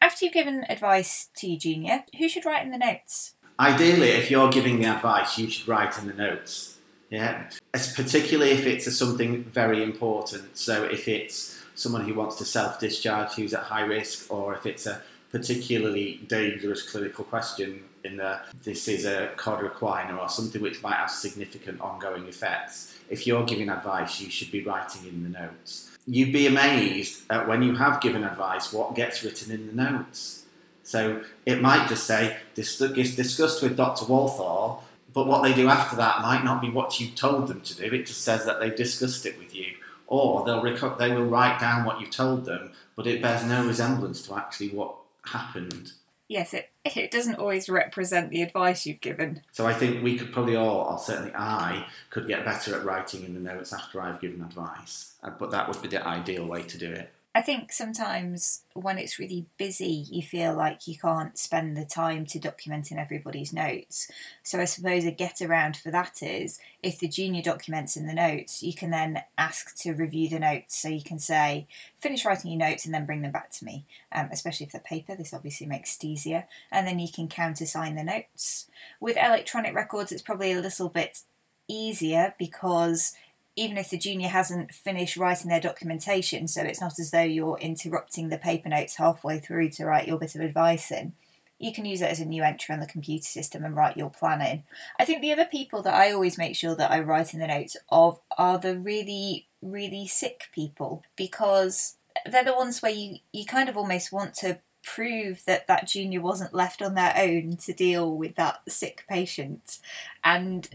after 0.02 0.26
you've 0.26 0.34
given 0.34 0.66
advice 0.70 1.30
to 1.38 1.48
your 1.48 1.60
junior, 1.60 2.06
who 2.18 2.30
should 2.30 2.46
write 2.46 2.66
in 2.66 2.72
the 2.72 2.78
notes? 2.78 3.36
Ideally, 3.60 4.10
if 4.10 4.30
you're 4.30 4.50
giving 4.50 4.80
the 4.80 4.86
advice, 4.86 5.38
you 5.38 5.50
should 5.50 5.68
write 5.68 5.98
in 5.98 6.08
the 6.08 6.14
notes. 6.14 6.78
Yeah, 7.10 7.50
it's 7.74 7.94
particularly 7.94 8.52
if 8.52 8.66
it's 8.66 8.94
something 8.98 9.44
very 9.44 9.82
important. 9.84 10.58
So 10.58 10.84
if 10.84 11.08
it's 11.08 11.64
someone 11.76 12.04
who 12.04 12.14
wants 12.14 12.36
to 12.38 12.46
self-discharge 12.46 13.34
who's 13.34 13.54
at 13.54 13.64
high 13.64 13.86
risk, 13.86 14.34
or 14.34 14.56
if 14.56 14.66
it's 14.66 14.86
a 14.86 15.02
particularly 15.32 16.22
dangerous 16.28 16.90
clinical 16.90 17.26
question 17.26 17.84
in 18.04 18.18
the 18.18 18.40
this 18.64 18.88
is 18.88 19.06
a 19.06 19.32
cauda 19.36 19.70
equina 19.70 20.18
or 20.18 20.30
something 20.30 20.62
which 20.62 20.82
might 20.82 20.96
have 20.96 21.12
significant 21.12 21.82
ongoing 21.82 22.26
effects. 22.28 22.98
If 23.10 23.28
you're 23.28 23.46
giving 23.46 23.70
advice, 23.70 24.20
you 24.22 24.30
should 24.30 24.52
be 24.52 24.64
writing 24.64 25.08
in 25.08 25.24
the 25.24 25.30
notes. 25.30 25.92
You'd 26.08 26.34
be 26.34 26.48
amazed 26.48 27.24
at 27.30 27.48
when 27.48 27.62
you 27.64 27.76
have 27.76 28.02
given 28.02 28.24
advice 28.24 28.72
what 28.72 28.96
gets 28.96 29.24
written 29.24 29.52
in 29.52 29.68
the 29.68 29.74
notes. 29.74 30.45
So 30.86 31.24
it 31.48 31.62
might 31.62 31.90
just 31.90 32.06
say, 32.06 32.38
discussed 32.54 33.62
with 33.62 33.76
Dr. 33.76 34.06
Walthall, 34.06 34.84
but 35.14 35.26
what 35.28 35.42
they 35.42 35.54
do 35.54 35.68
after 35.68 35.96
that 35.98 36.22
might 36.22 36.44
not 36.44 36.62
be 36.62 36.70
what 36.70 37.00
you 37.00 37.08
told 37.08 37.48
them 37.48 37.62
to 37.62 37.76
do. 37.76 37.86
It 37.86 38.06
just 38.06 38.22
says 38.22 38.46
that 38.46 38.60
they've 38.60 38.76
discussed 38.76 39.26
it 39.26 39.38
with 39.40 39.54
you. 39.56 39.74
Or 40.08 40.46
they'll 40.46 40.62
rec- 40.62 41.00
they 41.00 41.12
will 41.12 41.26
write 41.26 41.60
down 41.60 41.86
what 41.86 42.00
you 42.00 42.06
told 42.06 42.46
them, 42.46 42.72
but 42.96 43.08
it 43.08 43.24
bears 43.24 43.44
no 43.44 43.66
resemblance 43.66 44.22
to 44.28 44.36
actually 44.36 44.70
what 44.70 44.96
happened. 45.24 45.94
Yes, 46.28 46.54
it, 46.54 46.70
it 46.84 47.10
doesn't 47.10 47.36
always 47.36 47.68
represent 47.70 48.30
the 48.30 48.44
advice 48.44 48.86
you've 48.86 49.02
given. 49.02 49.42
So 49.52 49.66
I 49.66 49.74
think 49.74 50.04
we 50.04 50.18
could 50.18 50.32
probably 50.32 50.56
all, 50.56 50.92
or 50.92 51.00
certainly 51.00 51.34
I, 51.36 51.88
could 52.12 52.28
get 52.28 52.46
better 52.46 52.76
at 52.76 52.86
writing 52.86 53.24
in 53.24 53.34
the 53.34 53.40
notes 53.40 53.74
after 53.74 54.02
I've 54.02 54.22
given 54.22 54.42
advice. 54.42 55.14
Uh, 55.24 55.32
but 55.32 55.50
that 55.52 55.68
would 55.68 55.82
be 55.82 55.88
the 55.88 56.06
ideal 56.06 56.46
way 56.46 56.62
to 56.62 56.78
do 56.78 56.92
it. 56.92 57.12
I 57.36 57.42
think 57.42 57.74
sometimes 57.74 58.62
when 58.74 58.98
it's 58.98 59.20
really 59.20 59.46
busy, 59.58 60.06
you 60.10 60.22
feel 60.22 60.56
like 60.56 60.88
you 60.88 60.98
can't 60.98 61.38
spend 61.38 61.76
the 61.76 61.84
time 61.84 62.26
to 62.28 62.40
documenting 62.40 62.98
everybody's 62.98 63.52
notes. 63.52 64.10
So 64.42 64.62
I 64.62 64.64
suppose 64.64 65.04
a 65.04 65.12
get 65.12 65.42
around 65.42 65.76
for 65.76 65.92
that 65.92 66.24
is 66.24 66.62
if 66.82 66.98
the 66.98 67.10
junior 67.10 67.42
documents 67.42 67.98
in 67.98 68.08
the 68.08 68.14
notes, 68.14 68.64
you 68.64 68.74
can 68.74 68.90
then 68.90 69.22
ask 69.38 69.76
to 69.80 69.92
review 69.92 70.30
the 70.30 70.40
notes. 70.40 70.78
So 70.78 70.88
you 70.88 71.04
can 71.04 71.20
say, 71.20 71.68
finish 72.00 72.24
writing 72.24 72.52
your 72.52 72.70
notes 72.70 72.86
and 72.86 72.94
then 72.94 73.06
bring 73.06 73.22
them 73.22 73.34
back 73.34 73.52
to 73.52 73.66
me, 73.66 73.86
um, 74.14 74.30
especially 74.32 74.68
if 74.68 74.72
they're 74.72 74.80
paper. 74.80 75.14
This 75.14 75.34
obviously 75.34 75.68
makes 75.68 75.98
it 75.98 76.06
easier. 76.06 76.48
And 76.72 76.88
then 76.88 77.00
you 77.00 77.12
can 77.12 77.28
countersign 77.28 77.96
the 77.96 78.04
notes. 78.06 78.70
With 79.02 79.18
electronic 79.18 79.76
records, 79.76 80.14
it's 80.14 80.22
probably 80.22 80.54
a 80.54 80.62
little 80.62 80.88
bit 80.88 81.24
easier 81.68 82.34
because 82.40 83.14
even 83.56 83.78
if 83.78 83.90
the 83.90 83.98
junior 83.98 84.28
hasn't 84.28 84.74
finished 84.74 85.18
writing 85.18 85.50
their 85.50 85.62
documentation, 85.62 86.48
so 86.48 86.62
it's 86.62 86.82
not 86.82 87.00
as 87.00 87.12
though 87.12 87.22
you're 87.22 87.58
interrupting 87.60 88.30
the 88.30 88.38
paper 88.38 88.70
notes 88.70 88.96
halfway 88.96 89.40
through 89.40 89.70
to 89.70 89.86
write 89.86 90.08
your 90.08 90.20
bit 90.20 90.36
of 90.36 90.42
advice 90.42 90.92
in, 90.92 91.14
you 91.58 91.74
can 91.74 91.86
use 91.86 92.02
it 92.02 92.12
as 92.12 92.20
a 92.20 92.26
new 92.26 92.44
entry 92.44 92.74
on 92.74 92.82
the 92.82 92.86
computer 92.86 93.26
system 93.26 93.64
and 93.64 93.76
write 93.76 93.96
your 93.96 94.10
plan 94.10 94.42
in. 94.42 94.64
I 95.00 95.06
think 95.06 95.22
the 95.22 95.32
other 95.32 95.46
people 95.46 95.82
that 95.84 95.94
I 95.94 96.12
always 96.12 96.38
make 96.38 96.56
sure 96.56 96.76
that 96.76 96.92
I 96.92 97.00
write 97.00 97.34
in 97.34 97.40
the 97.40 97.48
notes 97.48 97.78
of 97.90 98.20
are 98.38 98.58
the 98.58 98.78
really, 98.78 99.48
really 99.62 100.06
sick 100.06 100.50
people 100.52 101.04
because 101.16 101.96
they're 102.26 102.44
the 102.44 102.54
ones 102.54 102.82
where 102.82 102.92
you, 102.92 103.20
you 103.32 103.46
kind 103.46 103.70
of 103.70 103.78
almost 103.78 104.12
want 104.12 104.34
to 104.36 104.60
prove 104.84 105.44
that 105.46 105.66
that 105.68 105.88
junior 105.88 106.22
wasn't 106.22 106.54
left 106.54 106.82
on 106.82 106.94
their 106.94 107.14
own 107.18 107.58
to 107.58 107.74
deal 107.74 108.16
with 108.16 108.36
that 108.36 108.60
sick 108.68 109.06
patient. 109.08 109.80
And 110.24 110.68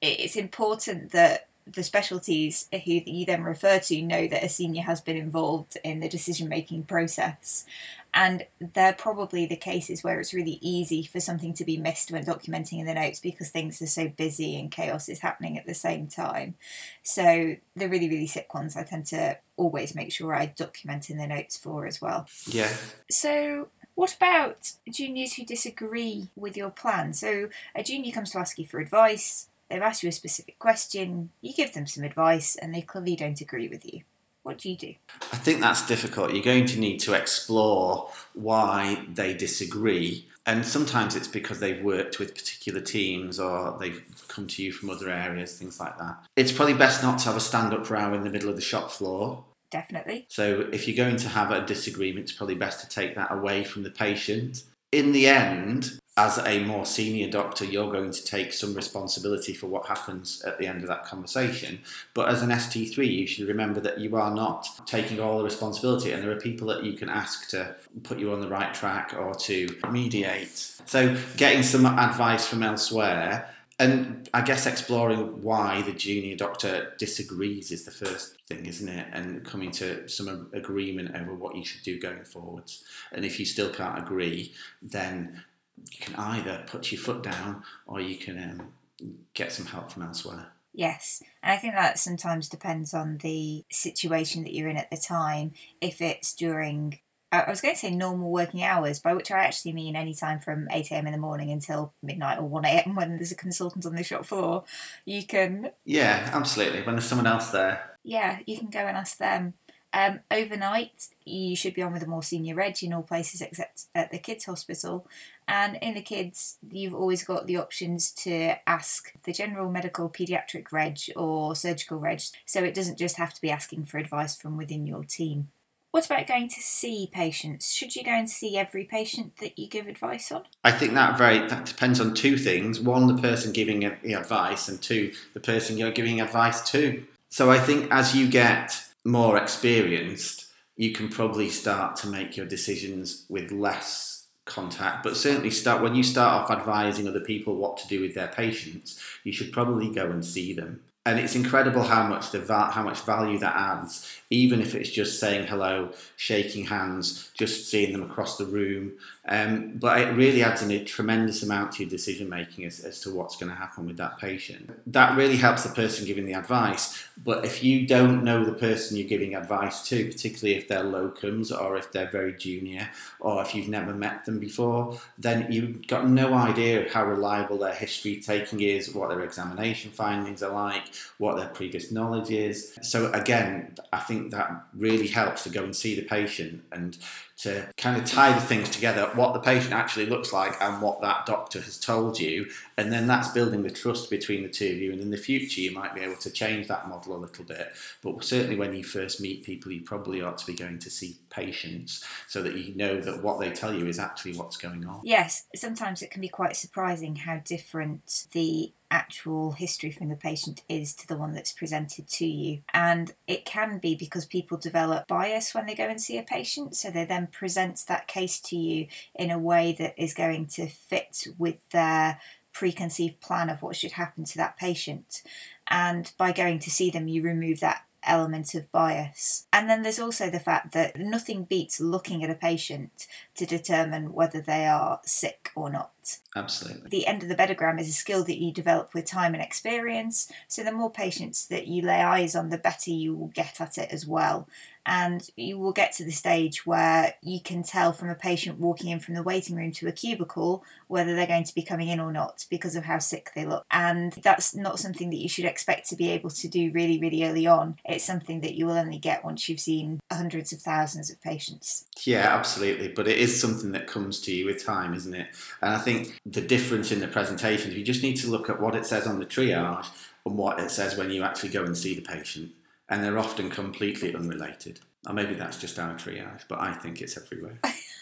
it's 0.00 0.36
important 0.36 1.12
that 1.12 1.48
the 1.66 1.82
specialties 1.82 2.68
who 2.72 2.80
you 2.84 3.24
then 3.24 3.42
refer 3.42 3.78
to 3.78 4.02
know 4.02 4.28
that 4.28 4.44
a 4.44 4.48
senior 4.48 4.82
has 4.82 5.00
been 5.00 5.16
involved 5.16 5.78
in 5.82 6.00
the 6.00 6.08
decision 6.08 6.48
making 6.48 6.84
process. 6.84 7.64
And 8.12 8.46
they're 8.60 8.92
probably 8.92 9.44
the 9.44 9.56
cases 9.56 10.04
where 10.04 10.20
it's 10.20 10.32
really 10.32 10.58
easy 10.60 11.02
for 11.04 11.18
something 11.18 11.52
to 11.54 11.64
be 11.64 11.76
missed 11.76 12.12
when 12.12 12.24
documenting 12.24 12.78
in 12.78 12.86
the 12.86 12.94
notes 12.94 13.18
because 13.18 13.50
things 13.50 13.82
are 13.82 13.86
so 13.86 14.08
busy 14.08 14.56
and 14.56 14.70
chaos 14.70 15.08
is 15.08 15.18
happening 15.18 15.58
at 15.58 15.66
the 15.66 15.74
same 15.74 16.06
time. 16.06 16.54
So 17.02 17.56
the 17.74 17.88
really, 17.88 18.08
really 18.08 18.28
sick 18.28 18.54
ones, 18.54 18.76
I 18.76 18.84
tend 18.84 19.06
to 19.06 19.38
always 19.56 19.96
make 19.96 20.12
sure 20.12 20.34
I 20.34 20.46
document 20.46 21.10
in 21.10 21.16
the 21.16 21.26
notes 21.26 21.56
for 21.56 21.86
as 21.86 22.00
well. 22.00 22.28
Yeah. 22.46 22.72
So 23.10 23.68
what 23.96 24.14
about 24.14 24.72
juniors 24.88 25.34
who 25.34 25.44
disagree 25.44 26.28
with 26.36 26.56
your 26.56 26.70
plan? 26.70 27.14
So 27.14 27.48
a 27.74 27.82
junior 27.82 28.12
comes 28.12 28.30
to 28.32 28.38
ask 28.38 28.58
you 28.58 28.66
for 28.66 28.78
advice, 28.78 29.48
they've 29.68 29.82
asked 29.82 30.02
you 30.02 30.08
a 30.08 30.12
specific 30.12 30.58
question, 30.58 31.30
you 31.40 31.52
give 31.54 31.72
them 31.72 31.86
some 31.86 32.04
advice, 32.04 32.56
and 32.56 32.74
they 32.74 32.82
clearly 32.82 33.16
don't 33.16 33.40
agree 33.40 33.68
with 33.68 33.84
you. 33.84 34.02
What 34.42 34.58
do 34.58 34.70
you 34.70 34.76
do? 34.76 34.94
I 35.32 35.36
think 35.36 35.60
that's 35.60 35.86
difficult. 35.86 36.34
You're 36.34 36.44
going 36.44 36.66
to 36.66 36.78
need 36.78 36.98
to 37.00 37.14
explore 37.14 38.10
why 38.34 39.06
they 39.12 39.32
disagree. 39.32 40.28
And 40.46 40.66
sometimes 40.66 41.16
it's 41.16 41.28
because 41.28 41.60
they've 41.60 41.82
worked 41.82 42.18
with 42.18 42.34
particular 42.34 42.82
teams 42.82 43.40
or 43.40 43.74
they've 43.80 44.04
come 44.28 44.46
to 44.48 44.62
you 44.62 44.70
from 44.70 44.90
other 44.90 45.08
areas, 45.08 45.58
things 45.58 45.80
like 45.80 45.96
that. 45.98 46.18
It's 46.36 46.52
probably 46.52 46.74
best 46.74 47.02
not 47.02 47.18
to 47.20 47.24
have 47.26 47.36
a 47.36 47.40
stand 47.40 47.72
up 47.72 47.88
row 47.88 48.12
in 48.12 48.22
the 48.22 48.28
middle 48.28 48.50
of 48.50 48.56
the 48.56 48.62
shop 48.62 48.90
floor. 48.90 49.44
Definitely. 49.70 50.26
So 50.28 50.68
if 50.72 50.86
you're 50.86 50.96
going 50.96 51.16
to 51.16 51.28
have 51.30 51.50
a 51.50 51.64
disagreement, 51.64 52.24
it's 52.24 52.32
probably 52.32 52.54
best 52.54 52.80
to 52.80 52.88
take 52.88 53.14
that 53.14 53.32
away 53.32 53.64
from 53.64 53.82
the 53.82 53.90
patient. 53.90 54.64
In 54.92 55.12
the 55.12 55.26
end, 55.26 55.98
as 56.16 56.38
a 56.38 56.60
more 56.60 56.86
senior 56.86 57.28
doctor, 57.28 57.64
you're 57.64 57.90
going 57.90 58.12
to 58.12 58.24
take 58.24 58.52
some 58.52 58.72
responsibility 58.72 59.52
for 59.52 59.66
what 59.66 59.86
happens 59.86 60.42
at 60.42 60.58
the 60.58 60.66
end 60.66 60.82
of 60.82 60.88
that 60.88 61.04
conversation. 61.04 61.80
But 62.14 62.28
as 62.28 62.40
an 62.40 62.50
ST3, 62.50 63.04
you 63.04 63.26
should 63.26 63.48
remember 63.48 63.80
that 63.80 63.98
you 63.98 64.14
are 64.16 64.32
not 64.32 64.68
taking 64.86 65.18
all 65.18 65.38
the 65.38 65.44
responsibility, 65.44 66.12
and 66.12 66.22
there 66.22 66.30
are 66.30 66.40
people 66.40 66.68
that 66.68 66.84
you 66.84 66.92
can 66.92 67.08
ask 67.08 67.48
to 67.50 67.74
put 68.04 68.20
you 68.20 68.32
on 68.32 68.40
the 68.40 68.48
right 68.48 68.72
track 68.72 69.12
or 69.18 69.34
to 69.34 69.68
mediate. 69.90 70.56
So, 70.86 71.16
getting 71.36 71.64
some 71.64 71.84
advice 71.84 72.46
from 72.46 72.62
elsewhere. 72.62 73.50
And 73.80 74.28
I 74.32 74.42
guess 74.42 74.66
exploring 74.66 75.42
why 75.42 75.82
the 75.82 75.90
junior 75.90 76.36
doctor 76.36 76.92
disagrees 76.96 77.72
is 77.72 77.84
the 77.84 77.90
first 77.90 78.36
thing, 78.46 78.66
isn't 78.66 78.88
it? 78.88 79.08
And 79.12 79.44
coming 79.44 79.72
to 79.72 80.06
some 80.08 80.48
agreement 80.52 81.16
over 81.16 81.34
what 81.34 81.56
you 81.56 81.64
should 81.64 81.82
do 81.82 81.98
going 81.98 82.22
forwards. 82.22 82.84
And 83.10 83.24
if 83.24 83.40
you 83.40 83.44
still 83.44 83.70
can't 83.70 83.98
agree, 83.98 84.52
then 84.80 85.42
you 85.76 85.98
can 86.00 86.14
either 86.16 86.64
put 86.66 86.90
your 86.92 87.00
foot 87.00 87.22
down 87.22 87.62
or 87.86 88.00
you 88.00 88.16
can 88.16 88.38
um, 88.38 89.12
get 89.34 89.52
some 89.52 89.66
help 89.66 89.90
from 89.90 90.02
elsewhere. 90.02 90.52
Yes, 90.72 91.22
and 91.42 91.52
I 91.52 91.56
think 91.56 91.74
that 91.74 92.00
sometimes 92.00 92.48
depends 92.48 92.92
on 92.92 93.18
the 93.18 93.64
situation 93.70 94.42
that 94.42 94.52
you're 94.52 94.68
in 94.68 94.76
at 94.76 94.90
the 94.90 94.96
time. 94.96 95.52
If 95.80 96.00
it's 96.00 96.34
during, 96.34 96.98
I 97.30 97.48
was 97.48 97.60
going 97.60 97.74
to 97.74 97.80
say 97.80 97.90
normal 97.92 98.32
working 98.32 98.64
hours, 98.64 98.98
by 98.98 99.14
which 99.14 99.30
I 99.30 99.44
actually 99.44 99.72
mean 99.72 99.94
any 99.94 100.14
time 100.14 100.40
from 100.40 100.66
8 100.72 100.90
am 100.90 101.06
in 101.06 101.12
the 101.12 101.18
morning 101.18 101.52
until 101.52 101.94
midnight 102.02 102.40
or 102.40 102.48
1 102.48 102.64
am 102.64 102.96
when 102.96 103.16
there's 103.16 103.30
a 103.30 103.36
consultant 103.36 103.86
on 103.86 103.94
the 103.94 104.02
shop 104.02 104.26
floor, 104.26 104.64
you 105.04 105.24
can. 105.24 105.70
Yeah, 105.84 106.28
absolutely. 106.32 106.82
When 106.82 106.96
there's 106.96 107.06
someone 107.06 107.28
else 107.28 107.50
there. 107.50 107.96
Yeah, 108.02 108.40
you 108.44 108.58
can 108.58 108.70
go 108.70 108.80
and 108.80 108.96
ask 108.96 109.18
them. 109.18 109.54
Um, 109.96 110.20
overnight, 110.28 111.08
you 111.24 111.54
should 111.54 111.72
be 111.72 111.82
on 111.82 111.92
with 111.92 112.02
a 112.02 112.08
more 112.08 112.22
senior 112.22 112.56
reg 112.56 112.82
in 112.82 112.92
all 112.92 113.04
places 113.04 113.40
except 113.40 113.84
at 113.94 114.10
the 114.10 114.18
kids' 114.18 114.44
hospital. 114.44 115.06
And 115.46 115.76
in 115.80 115.94
the 115.94 116.02
kids, 116.02 116.58
you've 116.68 116.94
always 116.94 117.22
got 117.22 117.46
the 117.46 117.58
options 117.58 118.10
to 118.24 118.56
ask 118.68 119.12
the 119.22 119.32
general 119.32 119.70
medical 119.70 120.10
paediatric 120.10 120.72
reg 120.72 120.98
or 121.14 121.54
surgical 121.54 121.98
reg, 121.98 122.22
so 122.44 122.64
it 122.64 122.74
doesn't 122.74 122.98
just 122.98 123.18
have 123.18 123.32
to 123.34 123.40
be 123.40 123.50
asking 123.50 123.84
for 123.84 123.98
advice 123.98 124.34
from 124.36 124.56
within 124.56 124.84
your 124.84 125.04
team. 125.04 125.48
What 125.92 126.06
about 126.06 126.26
going 126.26 126.48
to 126.48 126.60
see 126.60 127.08
patients? 127.12 127.72
Should 127.72 127.94
you 127.94 128.02
go 128.02 128.10
and 128.10 128.28
see 128.28 128.58
every 128.58 128.82
patient 128.82 129.36
that 129.36 129.56
you 129.56 129.68
give 129.68 129.86
advice 129.86 130.32
on? 130.32 130.42
I 130.64 130.72
think 130.72 130.94
that 130.94 131.16
very 131.16 131.38
that 131.38 131.66
depends 131.66 132.00
on 132.00 132.14
two 132.14 132.36
things. 132.36 132.80
One, 132.80 133.06
the 133.06 133.22
person 133.22 133.52
giving 133.52 133.78
the 134.02 134.14
advice, 134.14 134.68
and 134.68 134.82
two, 134.82 135.12
the 135.34 135.40
person 135.40 135.78
you're 135.78 135.92
giving 135.92 136.20
advice 136.20 136.68
to. 136.72 137.04
So 137.28 137.48
I 137.52 137.60
think 137.60 137.92
as 137.92 138.16
you 138.16 138.26
get 138.26 138.88
more 139.04 139.36
experienced, 139.36 140.46
you 140.76 140.92
can 140.92 141.08
probably 141.08 141.50
start 141.50 141.96
to 141.96 142.08
make 142.08 142.36
your 142.36 142.46
decisions 142.46 143.26
with 143.28 143.52
less 143.52 144.26
contact. 144.44 145.02
But 145.02 145.16
certainly, 145.16 145.50
start 145.50 145.82
when 145.82 145.94
you 145.94 146.02
start 146.02 146.42
off 146.42 146.50
advising 146.50 147.06
other 147.06 147.20
people 147.20 147.56
what 147.56 147.76
to 147.78 147.88
do 147.88 148.00
with 148.00 148.14
their 148.14 148.28
patients, 148.28 149.00
you 149.22 149.32
should 149.32 149.52
probably 149.52 149.90
go 149.92 150.10
and 150.10 150.24
see 150.24 150.52
them. 150.52 150.82
And 151.06 151.20
it's 151.20 151.34
incredible 151.34 151.82
how 151.82 152.06
much 152.06 152.30
the 152.30 152.40
how 152.70 152.82
much 152.82 153.00
value 153.02 153.38
that 153.38 153.54
adds, 153.54 154.10
even 154.30 154.62
if 154.62 154.74
it's 154.74 154.88
just 154.88 155.20
saying 155.20 155.46
hello, 155.46 155.92
shaking 156.16 156.64
hands, 156.64 157.30
just 157.34 157.68
seeing 157.70 157.92
them 157.92 158.02
across 158.02 158.38
the 158.38 158.46
room. 158.46 158.92
Um, 159.26 159.72
but 159.76 160.00
it 160.00 160.12
really 160.12 160.42
adds 160.42 160.62
a 160.62 160.84
tremendous 160.84 161.42
amount 161.42 161.72
to 161.72 161.82
your 161.82 161.90
decision 161.90 162.28
making 162.28 162.64
as, 162.64 162.80
as 162.80 163.00
to 163.00 163.14
what's 163.14 163.36
going 163.36 163.50
to 163.50 163.56
happen 163.56 163.86
with 163.86 163.96
that 163.98 164.18
patient. 164.18 164.70
That 164.86 165.16
really 165.16 165.36
helps 165.36 165.64
the 165.64 165.74
person 165.74 166.06
giving 166.06 166.26
the 166.26 166.34
advice. 166.34 167.06
But 167.22 167.44
if 167.44 167.62
you 167.62 167.86
don't 167.86 168.24
know 168.24 168.44
the 168.44 168.52
person 168.52 168.96
you're 168.96 169.08
giving 169.08 169.34
advice 169.34 169.86
to, 169.88 170.06
particularly 170.06 170.58
if 170.58 170.68
they're 170.68 170.84
locums 170.84 171.58
or 171.58 171.76
if 171.76 171.90
they're 171.92 172.10
very 172.10 172.34
junior 172.34 172.90
or 173.20 173.42
if 173.42 173.54
you've 173.54 173.68
never 173.68 173.94
met 173.94 174.24
them 174.24 174.38
before, 174.38 174.98
then 175.18 175.50
you've 175.50 175.86
got 175.86 176.08
no 176.08 176.34
idea 176.34 176.86
how 176.92 177.04
reliable 177.04 177.58
their 177.58 177.74
history 177.74 178.16
taking 178.20 178.60
is, 178.60 178.94
what 178.94 179.08
their 179.08 179.22
examination 179.22 179.90
findings 179.90 180.42
are 180.42 180.52
like, 180.52 180.93
what 181.18 181.36
their 181.36 181.48
previous 181.48 181.90
knowledge 181.92 182.30
is. 182.30 182.78
So, 182.82 183.10
again, 183.12 183.76
I 183.92 184.00
think 184.00 184.30
that 184.32 184.66
really 184.74 185.08
helps 185.08 185.44
to 185.44 185.50
go 185.50 185.64
and 185.64 185.74
see 185.74 185.94
the 185.94 186.06
patient 186.06 186.64
and 186.72 186.96
to 187.36 187.68
kind 187.76 188.00
of 188.00 188.08
tie 188.08 188.32
the 188.32 188.40
things 188.40 188.70
together 188.70 189.10
what 189.14 189.34
the 189.34 189.40
patient 189.40 189.72
actually 189.72 190.06
looks 190.06 190.32
like 190.32 190.54
and 190.62 190.80
what 190.80 191.00
that 191.00 191.26
doctor 191.26 191.60
has 191.60 191.78
told 191.78 192.18
you. 192.18 192.48
And 192.76 192.92
then 192.92 193.06
that's 193.06 193.28
building 193.28 193.62
the 193.62 193.70
trust 193.70 194.08
between 194.08 194.44
the 194.44 194.48
two 194.48 194.66
of 194.66 194.78
you. 194.78 194.92
And 194.92 195.00
in 195.00 195.10
the 195.10 195.16
future 195.16 195.60
you 195.60 195.72
might 195.72 195.94
be 195.94 196.00
able 196.02 196.16
to 196.16 196.30
change 196.30 196.68
that 196.68 196.88
model 196.88 197.16
a 197.16 197.18
little 197.18 197.44
bit. 197.44 197.72
But 198.02 198.22
certainly 198.24 198.56
when 198.56 198.74
you 198.74 198.84
first 198.84 199.20
meet 199.20 199.44
people 199.44 199.72
you 199.72 199.82
probably 199.82 200.22
ought 200.22 200.38
to 200.38 200.46
be 200.46 200.54
going 200.54 200.78
to 200.78 200.90
see 200.90 201.18
patients 201.28 202.04
so 202.28 202.40
that 202.42 202.54
you 202.54 202.74
know 202.76 203.00
that 203.00 203.22
what 203.22 203.40
they 203.40 203.50
tell 203.50 203.74
you 203.74 203.86
is 203.86 203.98
actually 203.98 204.36
what's 204.36 204.56
going 204.56 204.86
on. 204.86 205.00
Yes 205.02 205.46
sometimes 205.56 206.02
it 206.02 206.10
can 206.10 206.20
be 206.20 206.28
quite 206.28 206.56
surprising 206.56 207.16
how 207.16 207.40
different 207.44 208.26
the 208.32 208.72
actual 208.94 209.52
history 209.52 209.90
from 209.90 210.08
the 210.08 210.16
patient 210.16 210.62
is 210.68 210.94
to 210.94 211.08
the 211.08 211.16
one 211.16 211.34
that's 211.34 211.52
presented 211.52 212.06
to 212.06 212.26
you. 212.26 212.62
And 212.72 213.12
it 213.26 213.44
can 213.44 213.78
be 213.78 213.96
because 213.96 214.24
people 214.24 214.56
develop 214.56 215.08
bias 215.08 215.52
when 215.52 215.66
they 215.66 215.74
go 215.74 215.88
and 215.88 216.00
see 216.00 216.16
a 216.16 216.22
patient, 216.22 216.76
so 216.76 216.90
they 216.90 217.04
then 217.04 217.26
present 217.26 217.82
that 217.88 218.06
case 218.06 218.40
to 218.42 218.56
you 218.56 218.86
in 219.14 219.32
a 219.32 219.38
way 219.38 219.74
that 219.78 219.94
is 220.00 220.14
going 220.14 220.46
to 220.46 220.68
fit 220.68 221.26
with 221.36 221.68
their 221.70 222.20
preconceived 222.52 223.20
plan 223.20 223.50
of 223.50 223.62
what 223.62 223.74
should 223.74 223.92
happen 223.92 224.24
to 224.24 224.36
that 224.36 224.56
patient. 224.56 225.22
And 225.66 226.12
by 226.16 226.30
going 226.30 226.60
to 226.60 226.70
see 226.70 226.90
them, 226.90 227.08
you 227.08 227.20
remove 227.20 227.58
that 227.60 227.82
element 228.04 228.54
of 228.54 228.70
bias. 228.70 229.46
And 229.52 229.68
then 229.68 229.82
there's 229.82 229.98
also 229.98 230.30
the 230.30 230.38
fact 230.38 230.72
that 230.72 230.96
nothing 230.96 231.44
beats 231.44 231.80
looking 231.80 232.22
at 232.22 232.30
a 232.30 232.34
patient 232.34 233.08
to 233.34 233.44
determine 233.44 234.12
whether 234.12 234.40
they 234.40 234.66
are 234.66 235.00
sick 235.04 235.50
or 235.56 235.68
not. 235.68 235.90
Absolutely. 236.36 236.88
The 236.88 237.04
endothebedogram 237.08 237.80
is 237.80 237.88
a 237.88 237.92
skill 237.92 238.24
that 238.24 238.40
you 238.40 238.52
develop 238.52 238.94
with 238.94 239.04
time 239.04 239.34
and 239.34 239.42
experience. 239.42 240.30
So 240.48 240.62
the 240.62 240.72
more 240.72 240.90
patients 240.90 241.46
that 241.48 241.66
you 241.66 241.82
lay 241.82 242.00
eyes 242.00 242.34
on, 242.34 242.48
the 242.48 242.58
better 242.58 242.90
you 242.90 243.14
will 243.14 243.28
get 243.28 243.60
at 243.60 243.78
it 243.78 243.90
as 243.92 244.06
well. 244.06 244.48
And 244.86 245.26
you 245.34 245.58
will 245.58 245.72
get 245.72 245.92
to 245.92 246.04
the 246.04 246.12
stage 246.12 246.66
where 246.66 247.14
you 247.22 247.40
can 247.40 247.62
tell 247.62 247.92
from 247.92 248.10
a 248.10 248.14
patient 248.14 248.60
walking 248.60 248.90
in 248.90 249.00
from 249.00 249.14
the 249.14 249.22
waiting 249.22 249.56
room 249.56 249.72
to 249.72 249.88
a 249.88 249.92
cubicle 249.92 250.62
whether 250.88 251.16
they're 251.16 251.26
going 251.26 251.44
to 251.44 251.54
be 251.54 251.62
coming 251.62 251.88
in 251.88 252.00
or 252.00 252.12
not 252.12 252.44
because 252.50 252.76
of 252.76 252.84
how 252.84 252.98
sick 252.98 253.30
they 253.34 253.46
look. 253.46 253.64
And 253.70 254.12
that's 254.12 254.54
not 254.54 254.78
something 254.78 255.08
that 255.08 255.16
you 255.16 255.28
should 255.28 255.46
expect 255.46 255.88
to 255.88 255.96
be 255.96 256.10
able 256.10 256.28
to 256.30 256.48
do 256.48 256.70
really, 256.72 256.98
really 256.98 257.24
early 257.24 257.46
on. 257.46 257.78
It's 257.84 258.04
something 258.04 258.42
that 258.42 258.54
you 258.54 258.66
will 258.66 258.76
only 258.76 258.98
get 258.98 259.24
once 259.24 259.48
you've 259.48 259.60
seen 259.60 260.00
hundreds 260.12 260.52
of 260.52 260.60
thousands 260.60 261.10
of 261.10 261.22
patients. 261.22 261.86
Yeah, 262.02 262.36
absolutely. 262.36 262.88
But 262.88 263.08
it 263.08 263.16
is 263.16 263.40
something 263.40 263.72
that 263.72 263.86
comes 263.86 264.20
to 264.22 264.34
you 264.34 264.44
with 264.44 264.62
time, 264.62 264.92
isn't 264.92 265.14
it? 265.14 265.28
And 265.62 265.74
I 265.74 265.78
think 265.78 265.93
the 266.26 266.40
difference 266.40 266.92
in 266.92 267.00
the 267.00 267.08
presentations, 267.08 267.74
you 267.74 267.84
just 267.84 268.02
need 268.02 268.16
to 268.16 268.28
look 268.28 268.48
at 268.50 268.60
what 268.60 268.74
it 268.74 268.86
says 268.86 269.06
on 269.06 269.18
the 269.18 269.26
triage 269.26 269.86
and 270.26 270.36
what 270.36 270.58
it 270.60 270.70
says 270.70 270.96
when 270.96 271.10
you 271.10 271.22
actually 271.22 271.50
go 271.50 271.64
and 271.64 271.76
see 271.76 271.94
the 271.94 272.02
patient. 272.02 272.52
And 272.88 273.02
they're 273.02 273.18
often 273.18 273.50
completely 273.50 274.14
unrelated. 274.14 274.80
Or 275.06 275.14
maybe 275.14 275.34
that's 275.34 275.58
just 275.58 275.78
our 275.78 275.94
triage, 275.94 276.42
but 276.48 276.60
I 276.60 276.72
think 276.72 277.00
it's 277.00 277.16
everywhere. 277.16 277.58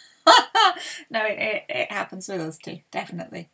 no, 1.10 1.24
it, 1.24 1.38
it, 1.38 1.64
it, 1.68 1.92
happens 1.92 2.28
with 2.28 2.40
us 2.40 2.58
too, 2.58 2.80
definitely. 2.90 3.50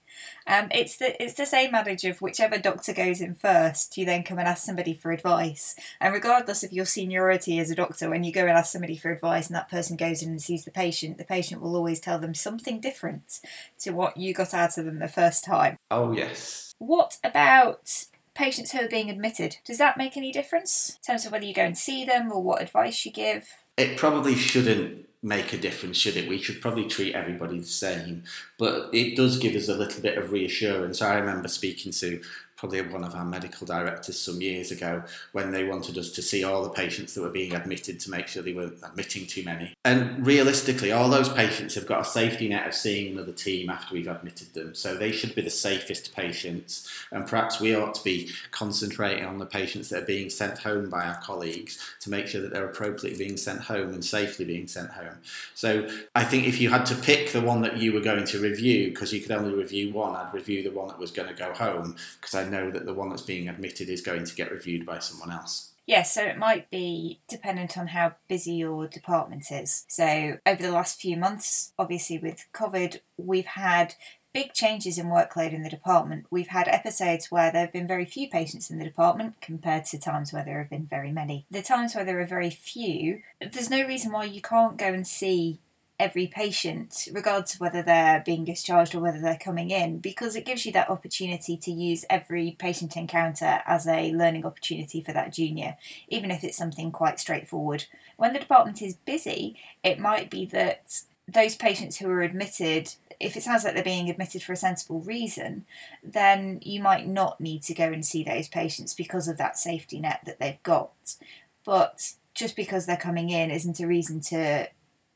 Um, 0.46 0.68
it's 0.70 0.96
the 0.96 1.22
it's 1.22 1.34
the 1.34 1.46
same 1.46 1.74
adage 1.74 2.04
of 2.04 2.20
whichever 2.20 2.58
doctor 2.58 2.92
goes 2.92 3.20
in 3.20 3.34
first, 3.34 3.96
you 3.96 4.04
then 4.04 4.22
come 4.22 4.38
and 4.38 4.48
ask 4.48 4.64
somebody 4.64 4.94
for 4.94 5.12
advice. 5.12 5.74
And 6.00 6.14
regardless 6.14 6.62
of 6.62 6.72
your 6.72 6.84
seniority 6.84 7.58
as 7.58 7.70
a 7.70 7.74
doctor, 7.74 8.10
when 8.10 8.24
you 8.24 8.32
go 8.32 8.42
and 8.42 8.50
ask 8.50 8.72
somebody 8.72 8.96
for 8.96 9.12
advice 9.12 9.48
and 9.48 9.56
that 9.56 9.70
person 9.70 9.96
goes 9.96 10.22
in 10.22 10.30
and 10.30 10.42
sees 10.42 10.64
the 10.64 10.70
patient, 10.70 11.18
the 11.18 11.24
patient 11.24 11.60
will 11.60 11.76
always 11.76 12.00
tell 12.00 12.18
them 12.18 12.34
something 12.34 12.80
different 12.80 13.40
to 13.80 13.90
what 13.90 14.16
you 14.16 14.32
got 14.34 14.54
out 14.54 14.78
of 14.78 14.84
them 14.84 14.98
the 14.98 15.08
first 15.08 15.44
time. 15.44 15.76
Oh 15.90 16.12
yes. 16.12 16.74
What 16.78 17.18
about 17.24 18.06
patients 18.38 18.70
who 18.70 18.78
are 18.78 18.88
being 18.88 19.10
admitted, 19.10 19.56
does 19.64 19.78
that 19.78 19.96
make 19.96 20.16
any 20.16 20.30
difference 20.30 20.96
in 20.96 21.12
terms 21.12 21.26
of 21.26 21.32
whether 21.32 21.44
you 21.44 21.52
go 21.52 21.64
and 21.64 21.76
see 21.76 22.04
them 22.04 22.30
or 22.30 22.40
what 22.40 22.62
advice 22.62 23.04
you 23.04 23.10
give? 23.10 23.48
It 23.78 23.96
probably 23.96 24.34
shouldn't 24.34 25.06
make 25.22 25.52
a 25.52 25.58
difference, 25.58 25.96
should 25.98 26.16
it? 26.16 26.28
We 26.28 26.38
should 26.38 26.60
probably 26.60 26.86
treat 26.88 27.14
everybody 27.14 27.60
the 27.60 27.66
same, 27.66 28.24
but 28.58 28.90
it 28.92 29.16
does 29.16 29.38
give 29.38 29.54
us 29.54 29.68
a 29.68 29.74
little 29.74 30.02
bit 30.02 30.18
of 30.18 30.32
reassurance. 30.32 31.00
I 31.00 31.16
remember 31.16 31.48
speaking 31.48 31.92
to 31.92 32.20
probably 32.58 32.82
one 32.82 33.04
of 33.04 33.14
our 33.14 33.24
medical 33.24 33.64
directors 33.66 34.20
some 34.20 34.40
years 34.42 34.72
ago 34.72 35.00
when 35.30 35.52
they 35.52 35.62
wanted 35.62 35.96
us 35.96 36.10
to 36.10 36.20
see 36.20 36.42
all 36.42 36.64
the 36.64 36.68
patients 36.68 37.14
that 37.14 37.22
were 37.22 37.30
being 37.30 37.54
admitted 37.54 38.00
to 38.00 38.10
make 38.10 38.26
sure 38.26 38.42
they 38.42 38.52
weren't 38.52 38.76
admitting 38.82 39.24
too 39.26 39.44
many. 39.44 39.72
And 39.84 40.26
realistically, 40.26 40.90
all 40.90 41.08
those 41.08 41.28
patients 41.28 41.76
have 41.76 41.86
got 41.86 42.00
a 42.00 42.04
safety 42.04 42.48
net 42.48 42.66
of 42.66 42.74
seeing 42.74 43.12
another 43.12 43.32
team 43.32 43.70
after 43.70 43.94
we've 43.94 44.08
admitted 44.08 44.54
them. 44.54 44.74
So 44.74 44.96
they 44.96 45.12
should 45.12 45.36
be 45.36 45.42
the 45.42 45.50
safest 45.50 46.14
patients. 46.16 46.90
And 47.12 47.28
perhaps 47.28 47.60
we 47.60 47.76
ought 47.76 47.94
to 47.94 48.02
be 48.02 48.30
concentrating 48.50 49.24
on 49.24 49.38
the 49.38 49.46
patients 49.46 49.88
that 49.90 50.02
are 50.02 50.06
being 50.06 50.28
sent 50.28 50.58
home 50.58 50.90
by 50.90 51.06
our 51.06 51.20
colleagues 51.22 51.78
to 52.00 52.10
make 52.10 52.26
sure 52.26 52.42
that 52.42 52.52
they're 52.52 52.68
appropriately 52.68 53.16
being 53.16 53.36
sent 53.36 53.60
home 53.60 53.90
and 53.90 54.04
safely 54.04 54.44
being 54.44 54.66
sent 54.66 54.90
home. 54.90 55.18
So 55.54 55.88
I 56.16 56.24
think 56.24 56.48
if 56.48 56.60
you 56.60 56.70
had 56.70 56.86
to 56.86 56.96
pick 56.96 57.30
the 57.30 57.40
one 57.40 57.62
that 57.62 57.76
you 57.76 57.92
were 57.92 58.00
going 58.00 58.24
to 58.24 58.40
review, 58.40 58.88
because 58.88 59.12
you 59.12 59.20
could 59.20 59.30
only 59.30 59.54
review 59.54 59.92
one, 59.92 60.16
I'd 60.16 60.34
review 60.34 60.64
the 60.64 60.76
one 60.76 60.88
that 60.88 60.98
was 60.98 61.12
going 61.12 61.28
to 61.28 61.34
go 61.34 61.52
home 61.54 61.94
because 62.20 62.34
I 62.34 62.47
know 62.48 62.70
that 62.70 62.86
the 62.86 62.94
one 62.94 63.10
that's 63.10 63.22
being 63.22 63.48
admitted 63.48 63.88
is 63.88 64.00
going 64.00 64.24
to 64.24 64.34
get 64.34 64.50
reviewed 64.50 64.86
by 64.86 64.98
someone 64.98 65.30
else. 65.30 65.72
Yes, 65.86 66.12
so 66.12 66.22
it 66.22 66.36
might 66.36 66.68
be 66.68 67.20
dependent 67.28 67.78
on 67.78 67.88
how 67.88 68.16
busy 68.28 68.52
your 68.52 68.86
department 68.86 69.50
is. 69.50 69.86
So, 69.88 70.36
over 70.44 70.62
the 70.62 70.70
last 70.70 71.00
few 71.00 71.16
months, 71.16 71.72
obviously 71.78 72.18
with 72.18 72.44
COVID, 72.52 73.00
we've 73.16 73.46
had 73.46 73.94
big 74.34 74.52
changes 74.52 74.98
in 74.98 75.06
workload 75.06 75.54
in 75.54 75.62
the 75.62 75.70
department. 75.70 76.26
We've 76.30 76.48
had 76.48 76.68
episodes 76.68 77.30
where 77.30 77.50
there 77.50 77.62
have 77.62 77.72
been 77.72 77.86
very 77.86 78.04
few 78.04 78.28
patients 78.28 78.70
in 78.70 78.78
the 78.78 78.84
department 78.84 79.40
compared 79.40 79.86
to 79.86 79.98
times 79.98 80.32
where 80.32 80.44
there 80.44 80.58
have 80.58 80.70
been 80.70 80.86
very 80.86 81.10
many. 81.10 81.46
The 81.50 81.62
times 81.62 81.94
where 81.94 82.04
there 82.04 82.20
are 82.20 82.26
very 82.26 82.50
few, 82.50 83.22
there's 83.40 83.70
no 83.70 83.86
reason 83.86 84.12
why 84.12 84.24
you 84.24 84.42
can't 84.42 84.76
go 84.76 84.92
and 84.92 85.06
see 85.06 85.58
every 85.98 86.28
patient, 86.28 87.08
regardless 87.12 87.54
of 87.54 87.60
whether 87.60 87.82
they're 87.82 88.22
being 88.24 88.44
discharged 88.44 88.94
or 88.94 89.00
whether 89.00 89.20
they're 89.20 89.36
coming 89.36 89.70
in, 89.70 89.98
because 89.98 90.36
it 90.36 90.46
gives 90.46 90.64
you 90.64 90.72
that 90.72 90.90
opportunity 90.90 91.56
to 91.56 91.72
use 91.72 92.04
every 92.08 92.56
patient 92.58 92.96
encounter 92.96 93.60
as 93.66 93.86
a 93.86 94.12
learning 94.12 94.46
opportunity 94.46 95.00
for 95.00 95.12
that 95.12 95.32
junior, 95.32 95.76
even 96.08 96.30
if 96.30 96.44
it's 96.44 96.56
something 96.56 96.92
quite 96.92 97.18
straightforward. 97.18 97.86
When 98.16 98.32
the 98.32 98.38
department 98.38 98.80
is 98.80 98.94
busy, 98.94 99.56
it 99.82 99.98
might 99.98 100.30
be 100.30 100.46
that 100.46 101.02
those 101.26 101.56
patients 101.56 101.98
who 101.98 102.08
are 102.08 102.22
admitted, 102.22 102.94
if 103.20 103.36
it 103.36 103.42
sounds 103.42 103.64
like 103.64 103.74
they're 103.74 103.82
being 103.82 104.08
admitted 104.08 104.42
for 104.42 104.52
a 104.52 104.56
sensible 104.56 105.00
reason, 105.00 105.66
then 106.02 106.60
you 106.62 106.80
might 106.80 107.06
not 107.06 107.40
need 107.40 107.62
to 107.64 107.74
go 107.74 107.84
and 107.84 108.06
see 108.06 108.22
those 108.22 108.48
patients 108.48 108.94
because 108.94 109.28
of 109.28 109.36
that 109.36 109.58
safety 109.58 110.00
net 110.00 110.20
that 110.24 110.38
they've 110.38 110.62
got. 110.62 111.16
But 111.64 112.12
just 112.34 112.54
because 112.54 112.86
they're 112.86 112.96
coming 112.96 113.30
in 113.30 113.50
isn't 113.50 113.80
a 113.80 113.86
reason 113.86 114.20
to 114.20 114.68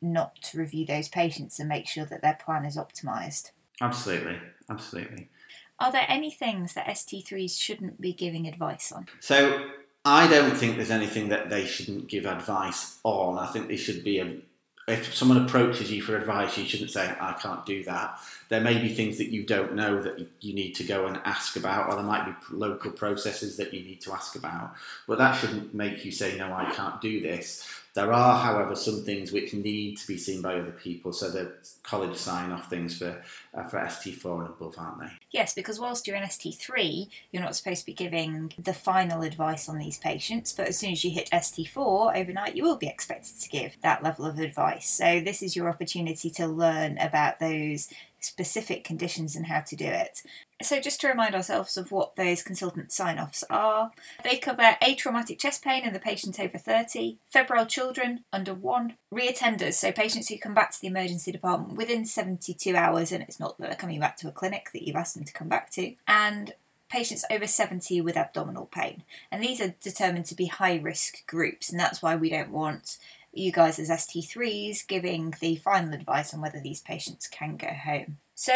not 0.02 0.36
to 0.42 0.58
review 0.58 0.84
those 0.84 1.08
patients 1.08 1.58
and 1.58 1.68
make 1.68 1.86
sure 1.86 2.04
that 2.04 2.22
their 2.22 2.38
plan 2.44 2.64
is 2.64 2.76
optimised. 2.76 3.52
Absolutely, 3.80 4.38
absolutely. 4.68 5.28
Are 5.78 5.92
there 5.92 6.06
any 6.08 6.30
things 6.30 6.74
that 6.74 6.86
ST3s 6.86 7.58
shouldn't 7.58 8.00
be 8.00 8.12
giving 8.12 8.46
advice 8.46 8.92
on? 8.92 9.06
So 9.20 9.70
I 10.04 10.28
don't 10.28 10.56
think 10.56 10.76
there's 10.76 10.90
anything 10.90 11.28
that 11.30 11.50
they 11.50 11.66
shouldn't 11.66 12.08
give 12.08 12.26
advice 12.26 12.98
on. 13.04 13.38
I 13.38 13.46
think 13.46 13.68
they 13.68 13.76
should 13.76 14.04
be 14.04 14.18
a 14.18 14.36
if 14.88 15.14
someone 15.14 15.44
approaches 15.44 15.92
you 15.92 16.02
for 16.02 16.16
advice, 16.16 16.58
you 16.58 16.64
shouldn't 16.64 16.90
say, 16.90 17.14
I 17.20 17.34
can't 17.34 17.64
do 17.64 17.84
that. 17.84 18.18
There 18.48 18.60
may 18.60 18.78
be 18.78 18.88
things 18.88 19.16
that 19.18 19.28
you 19.28 19.44
don't 19.44 19.74
know 19.74 20.02
that 20.02 20.26
you 20.40 20.54
need 20.54 20.72
to 20.72 20.84
go 20.84 21.06
and 21.06 21.20
ask 21.24 21.56
about, 21.56 21.88
or 21.88 21.94
there 21.94 22.04
might 22.04 22.26
be 22.26 22.32
local 22.50 22.90
processes 22.90 23.56
that 23.58 23.72
you 23.72 23.84
need 23.84 24.00
to 24.02 24.12
ask 24.12 24.34
about. 24.34 24.74
But 25.06 25.18
that 25.18 25.34
shouldn't 25.34 25.72
make 25.72 26.04
you 26.04 26.10
say, 26.10 26.36
No, 26.36 26.52
I 26.52 26.72
can't 26.72 27.00
do 27.00 27.20
this. 27.20 27.68
There 27.94 28.10
are, 28.10 28.42
however, 28.42 28.74
some 28.74 29.04
things 29.04 29.32
which 29.32 29.52
need 29.52 29.98
to 29.98 30.06
be 30.06 30.16
seen 30.16 30.40
by 30.40 30.54
other 30.54 30.70
people, 30.70 31.12
so 31.12 31.30
the 31.30 31.52
college 31.82 32.16
sign 32.16 32.50
off 32.50 32.70
things 32.70 32.96
for 32.96 33.22
uh, 33.52 33.64
for 33.64 33.78
ST4 33.78 34.40
and 34.40 34.48
above, 34.48 34.76
aren't 34.78 35.00
they? 35.00 35.10
Yes, 35.30 35.52
because 35.52 35.78
whilst 35.78 36.06
you're 36.06 36.16
in 36.16 36.22
ST3, 36.22 37.08
you're 37.30 37.42
not 37.42 37.54
supposed 37.54 37.80
to 37.80 37.86
be 37.86 37.92
giving 37.92 38.54
the 38.58 38.72
final 38.72 39.20
advice 39.20 39.68
on 39.68 39.76
these 39.78 39.98
patients, 39.98 40.54
but 40.54 40.68
as 40.68 40.78
soon 40.78 40.92
as 40.92 41.04
you 41.04 41.10
hit 41.10 41.28
ST4 41.32 42.16
overnight, 42.16 42.56
you 42.56 42.62
will 42.62 42.76
be 42.76 42.88
expected 42.88 43.38
to 43.38 43.48
give 43.50 43.76
that 43.82 44.02
level 44.02 44.24
of 44.24 44.38
advice. 44.38 44.88
So, 44.88 45.20
this 45.20 45.42
is 45.42 45.54
your 45.54 45.68
opportunity 45.68 46.30
to 46.30 46.46
learn 46.46 46.96
about 46.96 47.40
those 47.40 47.88
specific 48.24 48.84
conditions 48.84 49.36
and 49.36 49.46
how 49.46 49.60
to 49.60 49.76
do 49.76 49.86
it. 49.86 50.22
So, 50.62 50.80
just 50.80 51.00
to 51.00 51.08
remind 51.08 51.34
ourselves 51.34 51.76
of 51.76 51.90
what 51.90 52.16
those 52.16 52.42
consultant 52.42 52.92
sign 52.92 53.18
offs 53.18 53.42
are, 53.50 53.90
they 54.22 54.36
cover 54.36 54.76
atraumatic 54.80 55.38
chest 55.38 55.64
pain 55.64 55.84
in 55.84 55.92
the 55.92 55.98
patient 55.98 56.38
over 56.38 56.56
30, 56.56 57.18
febrile 57.26 57.66
children 57.66 58.24
under 58.32 58.54
1, 58.54 58.96
reattenders, 59.12 59.74
so 59.74 59.90
patients 59.90 60.28
who 60.28 60.38
come 60.38 60.54
back 60.54 60.70
to 60.70 60.80
the 60.80 60.86
emergency 60.86 61.32
department 61.32 61.76
within 61.76 62.04
72 62.04 62.76
hours, 62.76 63.10
and 63.10 63.22
it's 63.22 63.40
not 63.40 63.58
that 63.58 63.68
they're 63.68 63.76
coming 63.76 64.00
back 64.00 64.16
to 64.18 64.28
a 64.28 64.32
clinic 64.32 64.70
that 64.72 64.86
you've 64.86 64.96
asked 64.96 65.14
them 65.14 65.24
to 65.24 65.32
come 65.32 65.48
back 65.48 65.70
to, 65.70 65.94
and 66.06 66.54
patients 66.92 67.24
over 67.30 67.46
70 67.46 68.02
with 68.02 68.18
abdominal 68.18 68.66
pain. 68.66 69.02
And 69.32 69.42
these 69.42 69.60
are 69.62 69.74
determined 69.80 70.26
to 70.26 70.34
be 70.34 70.46
high 70.46 70.76
risk 70.76 71.26
groups, 71.26 71.70
and 71.70 71.80
that's 71.80 72.02
why 72.02 72.14
we 72.14 72.30
don't 72.30 72.50
want 72.50 72.98
you 73.32 73.50
guys 73.50 73.78
as 73.78 73.88
ST3s 73.88 74.86
giving 74.86 75.34
the 75.40 75.56
final 75.56 75.94
advice 75.94 76.34
on 76.34 76.40
whether 76.40 76.60
these 76.60 76.80
patients 76.80 77.26
can 77.26 77.56
go 77.56 77.68
home. 77.68 78.18
So, 78.34 78.52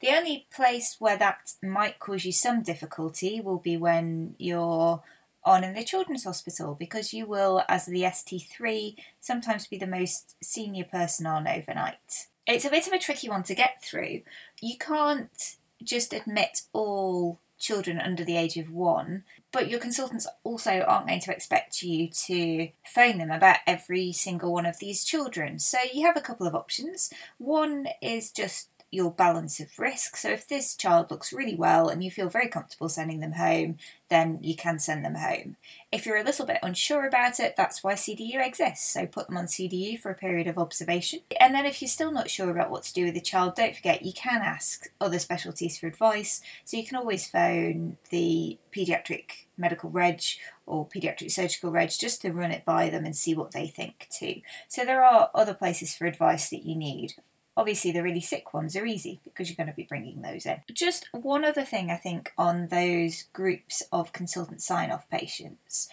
the 0.00 0.08
only 0.08 0.46
place 0.54 0.96
where 0.98 1.16
that 1.16 1.54
might 1.62 1.98
cause 1.98 2.24
you 2.24 2.32
some 2.32 2.62
difficulty 2.62 3.40
will 3.40 3.58
be 3.58 3.76
when 3.76 4.34
you're 4.38 5.02
on 5.44 5.64
in 5.64 5.74
the 5.74 5.84
children's 5.84 6.24
hospital 6.24 6.76
because 6.78 7.14
you 7.14 7.26
will, 7.26 7.62
as 7.68 7.86
the 7.86 8.02
ST3, 8.02 8.96
sometimes 9.20 9.66
be 9.66 9.78
the 9.78 9.86
most 9.86 10.36
senior 10.42 10.84
person 10.84 11.26
on 11.26 11.48
overnight. 11.48 12.26
It's 12.46 12.64
a 12.64 12.70
bit 12.70 12.86
of 12.86 12.92
a 12.92 12.98
tricky 12.98 13.28
one 13.28 13.42
to 13.44 13.54
get 13.54 13.82
through. 13.82 14.22
You 14.60 14.76
can't 14.78 15.56
just 15.82 16.12
admit 16.12 16.62
all 16.72 17.38
children 17.58 18.00
under 18.00 18.24
the 18.24 18.36
age 18.36 18.56
of 18.56 18.70
one, 18.70 19.24
but 19.52 19.68
your 19.68 19.80
consultants 19.80 20.26
also 20.44 20.80
aren't 20.80 21.08
going 21.08 21.20
to 21.20 21.32
expect 21.32 21.82
you 21.82 22.08
to 22.08 22.68
phone 22.84 23.18
them 23.18 23.30
about 23.30 23.58
every 23.66 24.12
single 24.12 24.52
one 24.52 24.66
of 24.66 24.78
these 24.78 25.04
children. 25.04 25.58
So 25.58 25.78
you 25.92 26.06
have 26.06 26.16
a 26.16 26.22
couple 26.22 26.46
of 26.46 26.54
options. 26.54 27.10
One 27.38 27.88
is 28.02 28.30
just 28.30 28.68
your 28.90 29.10
balance 29.10 29.60
of 29.60 29.78
risk. 29.78 30.16
So 30.16 30.30
if 30.30 30.48
this 30.48 30.74
child 30.74 31.10
looks 31.10 31.32
really 31.32 31.54
well 31.54 31.88
and 31.88 32.02
you 32.02 32.10
feel 32.10 32.30
very 32.30 32.48
comfortable 32.48 32.88
sending 32.88 33.20
them 33.20 33.32
home, 33.32 33.76
then 34.08 34.38
you 34.40 34.56
can 34.56 34.78
send 34.78 35.04
them 35.04 35.16
home. 35.16 35.56
If 35.92 36.06
you're 36.06 36.16
a 36.16 36.24
little 36.24 36.46
bit 36.46 36.58
unsure 36.62 37.06
about 37.06 37.38
it, 37.38 37.54
that's 37.56 37.84
why 37.84 37.94
CDU 37.94 38.44
exists. 38.44 38.90
So 38.90 39.06
put 39.06 39.28
them 39.28 39.36
on 39.36 39.44
CDU 39.44 39.98
for 39.98 40.10
a 40.10 40.14
period 40.14 40.46
of 40.46 40.56
observation. 40.58 41.20
And 41.38 41.54
then 41.54 41.66
if 41.66 41.82
you're 41.82 41.88
still 41.88 42.12
not 42.12 42.30
sure 42.30 42.50
about 42.50 42.70
what 42.70 42.84
to 42.84 42.94
do 42.94 43.04
with 43.04 43.14
the 43.14 43.20
child, 43.20 43.56
don't 43.56 43.76
forget 43.76 44.06
you 44.06 44.14
can 44.14 44.40
ask 44.40 44.90
other 45.00 45.18
specialties 45.18 45.78
for 45.78 45.86
advice. 45.86 46.40
So 46.64 46.78
you 46.78 46.86
can 46.86 46.96
always 46.96 47.28
phone 47.28 47.98
the 48.08 48.58
paediatric 48.74 49.46
medical 49.58 49.90
reg 49.90 50.22
or 50.64 50.86
paediatric 50.86 51.30
surgical 51.30 51.70
reg 51.70 51.90
just 51.90 52.22
to 52.22 52.32
run 52.32 52.52
it 52.52 52.64
by 52.64 52.88
them 52.88 53.04
and 53.04 53.14
see 53.14 53.34
what 53.34 53.52
they 53.52 53.66
think 53.66 54.08
too. 54.10 54.40
So 54.68 54.84
there 54.84 55.04
are 55.04 55.30
other 55.34 55.54
places 55.54 55.94
for 55.94 56.06
advice 56.06 56.48
that 56.50 56.64
you 56.64 56.74
need. 56.74 57.14
Obviously, 57.58 57.90
the 57.90 58.04
really 58.04 58.20
sick 58.20 58.54
ones 58.54 58.76
are 58.76 58.86
easy 58.86 59.20
because 59.24 59.48
you're 59.48 59.56
going 59.56 59.66
to 59.66 59.74
be 59.74 59.82
bringing 59.82 60.22
those 60.22 60.46
in. 60.46 60.62
Just 60.72 61.08
one 61.10 61.44
other 61.44 61.64
thing 61.64 61.90
I 61.90 61.96
think 61.96 62.32
on 62.38 62.68
those 62.68 63.24
groups 63.32 63.82
of 63.90 64.12
consultant 64.12 64.62
sign 64.62 64.92
off 64.92 65.10
patients 65.10 65.88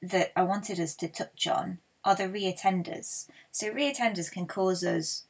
that 0.00 0.32
I 0.34 0.42
wanted 0.42 0.80
us 0.80 0.96
to 0.96 1.08
touch 1.08 1.46
on 1.46 1.80
are 2.02 2.14
the 2.14 2.24
reattenders. 2.24 3.28
So, 3.50 3.70
reattenders 3.70 4.32
can 4.32 4.46
cause 4.46 4.82
us 4.82 5.24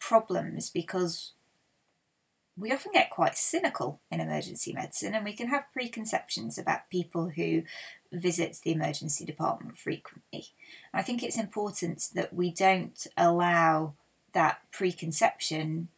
problems 0.00 0.68
because 0.68 1.30
we 2.56 2.72
often 2.72 2.90
get 2.92 3.10
quite 3.10 3.36
cynical 3.36 4.00
in 4.10 4.20
emergency 4.20 4.72
medicine 4.72 5.14
and 5.14 5.24
we 5.24 5.32
can 5.32 5.46
have 5.46 5.72
preconceptions 5.72 6.58
about 6.58 6.90
people 6.90 7.28
who 7.30 7.62
visit 8.12 8.58
the 8.64 8.72
emergency 8.72 9.24
department 9.24 9.78
frequently. 9.78 10.48
I 10.92 11.02
think 11.02 11.22
it's 11.22 11.38
important 11.38 12.08
that 12.14 12.34
we 12.34 12.50
don't 12.50 13.06
allow 13.16 13.94
that 14.32 14.60
preconception 14.72 15.88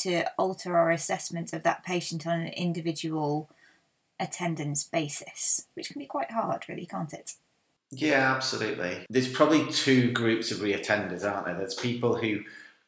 to 0.00 0.24
alter 0.38 0.76
our 0.76 0.90
assessment 0.90 1.52
of 1.52 1.62
that 1.62 1.84
patient 1.84 2.26
on 2.26 2.40
an 2.40 2.48
individual 2.48 3.50
attendance 4.18 4.84
basis, 4.84 5.66
which 5.74 5.88
can 5.88 5.98
be 5.98 6.06
quite 6.06 6.30
hard, 6.30 6.68
really, 6.68 6.86
can't 6.86 7.12
it? 7.12 7.34
Yeah, 7.90 8.32
absolutely. 8.34 9.04
There's 9.10 9.32
probably 9.32 9.70
two 9.72 10.12
groups 10.12 10.52
of 10.52 10.58
reattenders, 10.58 11.28
aren't 11.28 11.46
there? 11.46 11.56
There's 11.56 11.74
people 11.74 12.16
who 12.16 12.40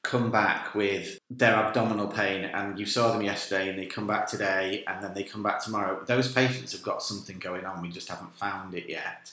come 0.02 0.30
back 0.30 0.74
with 0.74 1.18
their 1.30 1.54
abdominal 1.54 2.08
pain 2.08 2.44
and 2.44 2.78
you 2.78 2.84
saw 2.84 3.12
them 3.12 3.22
yesterday 3.22 3.68
and 3.68 3.78
they 3.78 3.86
come 3.86 4.06
back 4.06 4.26
today 4.26 4.84
and 4.86 5.02
then 5.02 5.14
they 5.14 5.22
come 5.22 5.42
back 5.42 5.62
tomorrow. 5.62 6.04
Those 6.04 6.32
patients 6.32 6.72
have 6.72 6.82
got 6.82 7.02
something 7.02 7.38
going 7.38 7.64
on, 7.64 7.82
we 7.82 7.88
just 7.88 8.08
haven't 8.08 8.34
found 8.34 8.74
it 8.74 8.88
yet. 8.88 9.32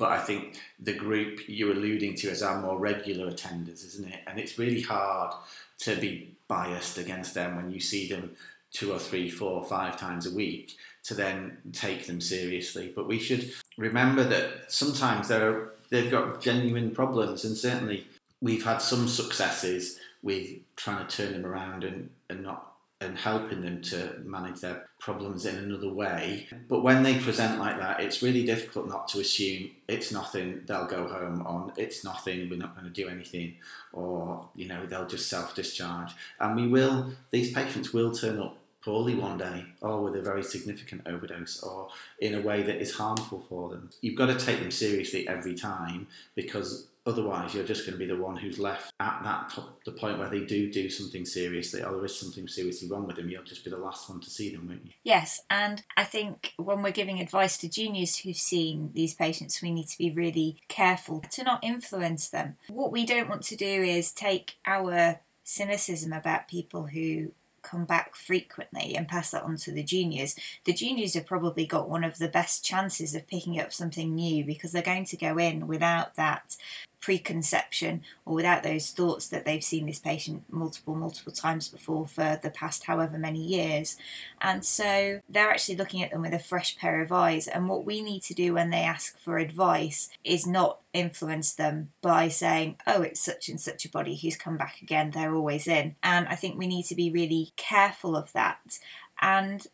But 0.00 0.12
I 0.12 0.18
think 0.18 0.58
the 0.78 0.94
group 0.94 1.40
you're 1.46 1.72
alluding 1.72 2.14
to 2.16 2.30
is 2.30 2.42
our 2.42 2.58
more 2.58 2.78
regular 2.78 3.30
attenders, 3.30 3.84
isn't 3.84 4.08
it? 4.08 4.20
And 4.26 4.40
it's 4.40 4.58
really 4.58 4.80
hard 4.80 5.34
to 5.80 5.94
be 5.94 6.34
biased 6.48 6.96
against 6.96 7.34
them 7.34 7.54
when 7.54 7.70
you 7.70 7.80
see 7.80 8.08
them 8.08 8.30
two 8.72 8.92
or 8.94 8.98
three, 8.98 9.28
four, 9.28 9.62
five 9.62 10.00
times 10.00 10.26
a 10.26 10.34
week 10.34 10.78
to 11.04 11.12
then 11.12 11.58
take 11.74 12.06
them 12.06 12.18
seriously. 12.18 12.90
But 12.96 13.08
we 13.08 13.18
should 13.18 13.52
remember 13.76 14.24
that 14.24 14.72
sometimes 14.72 15.28
they're, 15.28 15.72
they've 15.90 16.10
got 16.10 16.40
genuine 16.40 16.92
problems, 16.92 17.44
and 17.44 17.54
certainly 17.54 18.06
we've 18.40 18.64
had 18.64 18.78
some 18.78 19.06
successes 19.06 19.98
with 20.22 20.48
trying 20.76 21.06
to 21.06 21.14
turn 21.14 21.32
them 21.34 21.44
around 21.44 21.84
and, 21.84 22.08
and 22.30 22.42
not 22.42 22.72
and 23.02 23.16
helping 23.16 23.62
them 23.62 23.80
to 23.80 24.20
manage 24.24 24.60
their 24.60 24.86
problems 24.98 25.46
in 25.46 25.56
another 25.56 25.90
way. 25.90 26.46
But 26.68 26.82
when 26.82 27.02
they 27.02 27.18
present 27.18 27.58
like 27.58 27.78
that, 27.78 28.00
it's 28.00 28.22
really 28.22 28.44
difficult 28.44 28.88
not 28.88 29.08
to 29.08 29.20
assume 29.20 29.70
it's 29.88 30.12
nothing, 30.12 30.62
they'll 30.66 30.86
go 30.86 31.08
home 31.08 31.42
on, 31.46 31.72
it's 31.76 32.04
nothing, 32.04 32.50
we're 32.50 32.58
not 32.58 32.74
going 32.74 32.92
to 32.92 33.02
do 33.02 33.08
anything, 33.08 33.56
or, 33.94 34.46
you 34.54 34.68
know, 34.68 34.84
they'll 34.84 35.06
just 35.06 35.30
self 35.30 35.54
discharge. 35.54 36.12
And 36.38 36.54
we 36.56 36.68
will, 36.68 37.12
these 37.30 37.52
patients 37.52 37.94
will 37.94 38.12
turn 38.12 38.38
up 38.38 38.59
poorly 38.82 39.14
one 39.14 39.38
day, 39.38 39.64
or 39.80 40.02
with 40.02 40.16
a 40.16 40.22
very 40.22 40.42
significant 40.42 41.02
overdose, 41.06 41.62
or 41.62 41.88
in 42.20 42.34
a 42.34 42.40
way 42.40 42.62
that 42.62 42.80
is 42.80 42.94
harmful 42.94 43.44
for 43.48 43.68
them. 43.68 43.90
You've 44.00 44.16
got 44.16 44.26
to 44.26 44.38
take 44.38 44.60
them 44.60 44.70
seriously 44.70 45.28
every 45.28 45.54
time 45.54 46.06
because 46.34 46.88
Otherwise, 47.06 47.54
you're 47.54 47.64
just 47.64 47.86
going 47.86 47.98
to 47.98 47.98
be 47.98 48.06
the 48.06 48.22
one 48.22 48.36
who's 48.36 48.58
left 48.58 48.92
at 49.00 49.20
that 49.24 49.58
the 49.86 49.92
point 49.92 50.18
where 50.18 50.28
they 50.28 50.40
do 50.40 50.70
do 50.70 50.90
something 50.90 51.24
seriously, 51.24 51.82
or 51.82 51.88
oh, 51.88 51.96
there 51.96 52.04
is 52.04 52.18
something 52.18 52.46
seriously 52.46 52.88
wrong 52.88 53.06
with 53.06 53.16
them. 53.16 53.30
You'll 53.30 53.42
just 53.42 53.64
be 53.64 53.70
the 53.70 53.78
last 53.78 54.10
one 54.10 54.20
to 54.20 54.28
see 54.28 54.54
them, 54.54 54.68
won't 54.68 54.84
you? 54.84 54.92
Yes, 55.02 55.40
and 55.48 55.82
I 55.96 56.04
think 56.04 56.52
when 56.58 56.82
we're 56.82 56.90
giving 56.90 57.18
advice 57.18 57.56
to 57.58 57.70
juniors 57.70 58.18
who've 58.18 58.36
seen 58.36 58.90
these 58.92 59.14
patients, 59.14 59.62
we 59.62 59.70
need 59.70 59.88
to 59.88 59.96
be 59.96 60.10
really 60.10 60.58
careful 60.68 61.24
to 61.32 61.42
not 61.42 61.64
influence 61.64 62.28
them. 62.28 62.56
What 62.68 62.92
we 62.92 63.06
don't 63.06 63.30
want 63.30 63.42
to 63.44 63.56
do 63.56 63.66
is 63.66 64.12
take 64.12 64.58
our 64.66 65.20
cynicism 65.42 66.12
about 66.12 66.48
people 66.48 66.86
who 66.88 67.32
come 67.62 67.84
back 67.84 68.14
frequently 68.14 68.94
and 68.96 69.08
pass 69.08 69.30
that 69.30 69.42
on 69.42 69.56
to 69.58 69.72
the 69.72 69.82
juniors, 69.82 70.34
the 70.64 70.72
juniors 70.72 71.14
have 71.14 71.26
probably 71.26 71.66
got 71.66 71.88
one 71.88 72.04
of 72.04 72.18
the 72.18 72.28
best 72.28 72.64
chances 72.64 73.14
of 73.14 73.26
picking 73.26 73.58
up 73.60 73.72
something 73.72 74.14
new 74.14 74.44
because 74.44 74.72
they're 74.72 74.82
going 74.82 75.04
to 75.06 75.16
go 75.16 75.38
in 75.38 75.66
without 75.66 76.14
that 76.14 76.56
preconception 77.00 78.02
or 78.24 78.34
without 78.34 78.62
those 78.62 78.90
thoughts 78.90 79.28
that 79.28 79.44
they've 79.44 79.64
seen 79.64 79.86
this 79.86 79.98
patient 79.98 80.44
multiple, 80.50 80.94
multiple 80.94 81.32
times 81.32 81.68
before 81.68 82.06
for 82.06 82.38
the 82.42 82.50
past 82.50 82.84
however 82.84 83.18
many 83.18 83.42
years. 83.42 83.96
And 84.40 84.64
so 84.64 85.20
they're 85.28 85.50
actually 85.50 85.76
looking 85.76 86.02
at 86.02 86.10
them 86.10 86.22
with 86.22 86.34
a 86.34 86.38
fresh 86.38 86.76
pair 86.76 87.00
of 87.02 87.12
eyes. 87.12 87.48
And 87.48 87.68
what 87.68 87.84
we 87.84 88.02
need 88.02 88.22
to 88.24 88.34
do 88.34 88.54
when 88.54 88.70
they 88.70 88.82
ask 88.82 89.18
for 89.18 89.38
advice 89.38 90.10
is 90.24 90.46
not 90.46 90.80
influence 90.92 91.54
them 91.54 91.90
by 92.02 92.28
saying, 92.28 92.76
oh, 92.86 93.02
it's 93.02 93.20
such 93.20 93.48
and 93.48 93.60
such 93.60 93.84
a 93.84 93.90
body 93.90 94.16
who's 94.16 94.36
come 94.36 94.56
back 94.56 94.82
again, 94.82 95.10
they're 95.10 95.34
always 95.34 95.66
in. 95.66 95.96
And 96.02 96.28
I 96.28 96.34
think 96.34 96.58
we 96.58 96.66
need 96.66 96.84
to 96.86 96.94
be 96.94 97.10
really 97.10 97.52
careful 97.56 98.16
of 98.16 98.32
that. 98.32 98.78
And 99.20 99.66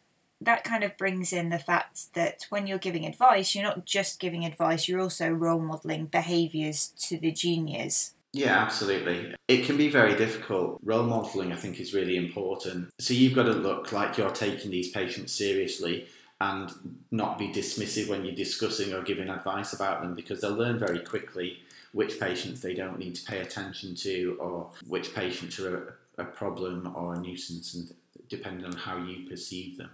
that 0.46 0.64
kind 0.64 0.84
of 0.84 0.96
brings 0.96 1.32
in 1.32 1.50
the 1.50 1.58
fact 1.58 2.14
that 2.14 2.46
when 2.48 2.66
you're 2.66 2.78
giving 2.78 3.04
advice, 3.04 3.54
you're 3.54 3.64
not 3.64 3.84
just 3.84 4.20
giving 4.20 4.44
advice, 4.44 4.88
you're 4.88 5.00
also 5.00 5.28
role 5.28 5.60
modelling 5.60 6.06
behaviours 6.06 6.92
to 7.00 7.18
the 7.18 7.32
juniors. 7.32 8.14
Yeah, 8.32 8.56
absolutely. 8.58 9.34
It 9.48 9.64
can 9.64 9.76
be 9.76 9.88
very 9.88 10.14
difficult. 10.14 10.78
Role 10.84 11.04
modelling, 11.04 11.52
I 11.52 11.56
think, 11.56 11.80
is 11.80 11.94
really 11.94 12.16
important. 12.16 12.90
So 12.98 13.12
you've 13.12 13.34
got 13.34 13.44
to 13.44 13.52
look 13.52 13.92
like 13.92 14.18
you're 14.18 14.30
taking 14.30 14.70
these 14.70 14.90
patients 14.90 15.32
seriously 15.32 16.06
and 16.40 16.70
not 17.10 17.38
be 17.38 17.48
dismissive 17.48 18.08
when 18.08 18.24
you're 18.24 18.34
discussing 18.34 18.92
or 18.92 19.02
giving 19.02 19.28
advice 19.28 19.72
about 19.72 20.02
them 20.02 20.14
because 20.14 20.40
they'll 20.40 20.52
learn 20.52 20.78
very 20.78 21.00
quickly 21.00 21.58
which 21.92 22.20
patients 22.20 22.60
they 22.60 22.74
don't 22.74 22.98
need 22.98 23.14
to 23.14 23.24
pay 23.24 23.40
attention 23.40 23.94
to 23.94 24.36
or 24.38 24.70
which 24.86 25.14
patients 25.14 25.58
are 25.58 25.96
a, 26.18 26.22
a 26.22 26.24
problem 26.24 26.92
or 26.94 27.14
a 27.14 27.18
nuisance 27.18 27.74
and 27.74 27.94
depending 28.28 28.66
on 28.66 28.72
how 28.72 28.98
you 28.98 29.26
perceive 29.28 29.78
them. 29.78 29.90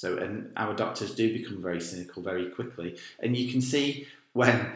So, 0.00 0.16
and 0.16 0.50
our 0.56 0.74
doctors 0.74 1.14
do 1.14 1.30
become 1.30 1.60
very 1.60 1.78
cynical 1.78 2.22
very 2.22 2.48
quickly. 2.48 2.96
And 3.18 3.36
you 3.36 3.52
can 3.52 3.60
see 3.60 4.06
when 4.32 4.72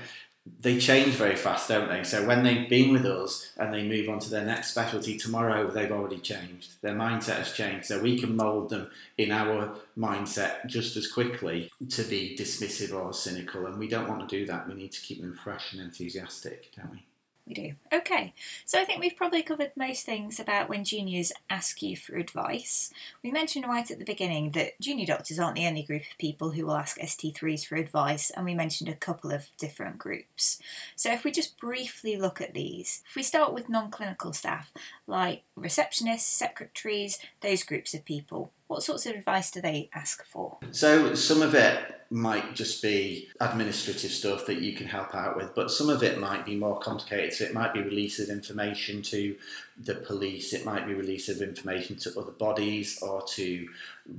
they 0.61 0.79
change 0.79 1.15
very 1.15 1.35
fast, 1.35 1.67
don't 1.67 1.89
they? 1.89 2.05
So 2.05 2.27
when 2.27 2.43
they've 2.43 2.69
been 2.69 2.93
with 2.93 3.07
us 3.07 3.51
and 3.57 3.73
they 3.73 3.89
move 3.89 4.11
on 4.11 4.19
to 4.19 4.29
their 4.29 4.45
next 4.45 4.73
specialty 4.73 5.17
tomorrow, 5.17 5.71
they've 5.71 5.91
already 5.91 6.19
changed. 6.19 6.73
Their 6.83 6.95
mindset 6.95 7.39
has 7.39 7.53
changed. 7.53 7.87
So 7.87 8.03
we 8.03 8.19
can 8.19 8.37
mould 8.37 8.69
them 8.69 8.91
in 9.17 9.33
our 9.33 9.75
mindset 9.97 10.67
just 10.67 10.95
as 10.95 11.11
quickly 11.11 11.71
to 11.89 12.03
be 12.03 12.37
dismissive 12.39 12.95
or 12.95 13.15
cynical. 13.15 13.65
And 13.65 13.79
we 13.79 13.89
don't 13.89 14.07
want 14.07 14.29
to 14.29 14.39
do 14.39 14.45
that. 14.45 14.69
We 14.69 14.75
need 14.75 14.93
to 14.93 15.01
keep 15.01 15.23
them 15.23 15.33
fresh 15.43 15.73
and 15.73 15.81
enthusiastic, 15.81 16.71
don't 16.77 16.91
we? 16.91 17.03
We 17.47 17.55
do. 17.55 17.73
Okay, 17.93 18.33
so 18.65 18.81
I 18.81 18.85
think 18.85 19.01
we've 19.01 19.17
probably 19.17 19.43
covered 19.43 19.73
most 19.77 20.07
things 20.07 20.41
about 20.41 20.69
when 20.69 20.85
juniors 20.85 21.33
ask 21.51 21.83
you 21.83 21.97
for 21.97 22.17
advice. 22.17 22.91
We 23.23 23.31
mentioned 23.31 23.67
right 23.67 23.91
at 23.91 23.99
the 23.99 24.05
beginning 24.05 24.53
that 24.53 24.81
junior 24.81 25.07
doctors 25.07 25.39
aren't 25.39 25.57
the 25.57 25.67
only 25.67 25.83
group 25.83 26.03
of 26.03 26.19
people 26.19 26.53
who 26.53 26.67
will 26.67 26.77
ask 26.77 26.99
ST3s 26.99 27.67
for 27.67 27.77
advice, 27.77 28.31
and 28.31 28.45
we 28.47 28.55
mentioned 28.55 28.89
a 28.89 28.95
couple 28.95 29.31
of 29.31 29.49
different 29.59 29.99
groups. 29.99 30.59
So 30.97 31.13
if 31.13 31.25
we 31.25 31.31
just 31.33 31.59
briefly 31.59 32.17
look 32.17 32.41
at 32.41 32.55
these, 32.55 33.03
if 33.09 33.17
we 33.17 33.23
start 33.23 33.53
with 33.53 33.69
non 33.69 33.91
clinical 33.91 34.33
staff 34.33 34.73
like 35.07 35.43
receptionists, 35.59 36.21
secretaries, 36.21 37.19
those 37.43 37.63
groups 37.63 37.93
of 37.93 38.05
people, 38.05 38.53
what 38.69 38.83
sorts 38.83 39.05
of 39.07 39.15
advice 39.15 39.51
do 39.51 39.61
they 39.61 39.91
ask 39.95 40.25
for? 40.25 40.59
So 40.71 41.15
some 41.15 41.43
of 41.43 41.55
it 41.55 41.79
might 42.15 42.55
just 42.55 42.81
be 42.81 43.29
administrative 43.41 44.13
stuff 44.13 44.47
that 44.47 44.61
you 44.61 44.73
can 44.73 44.87
help 44.87 45.17
out 45.17 45.37
with, 45.37 45.53
but 45.57 45.69
some 45.69 45.91
of 45.91 46.01
it 46.05 46.21
might 46.21 46.47
be 46.47 46.55
more 46.55 46.79
complicated. 46.79 47.33
So 47.33 47.45
it 47.45 47.53
might 47.53 47.75
be 47.75 47.83
release 47.83 48.21
of 48.21 48.29
information 48.29 49.03
to 49.03 49.35
the 49.83 49.97
police, 49.97 50.53
it 50.53 50.65
might 50.65 50.87
be 50.87 50.95
release 50.95 51.29
of 51.29 51.43
information 51.43 51.97
to 51.97 52.17
other 52.17 52.31
bodies 52.31 53.03
or 53.03 53.23
to 53.31 53.69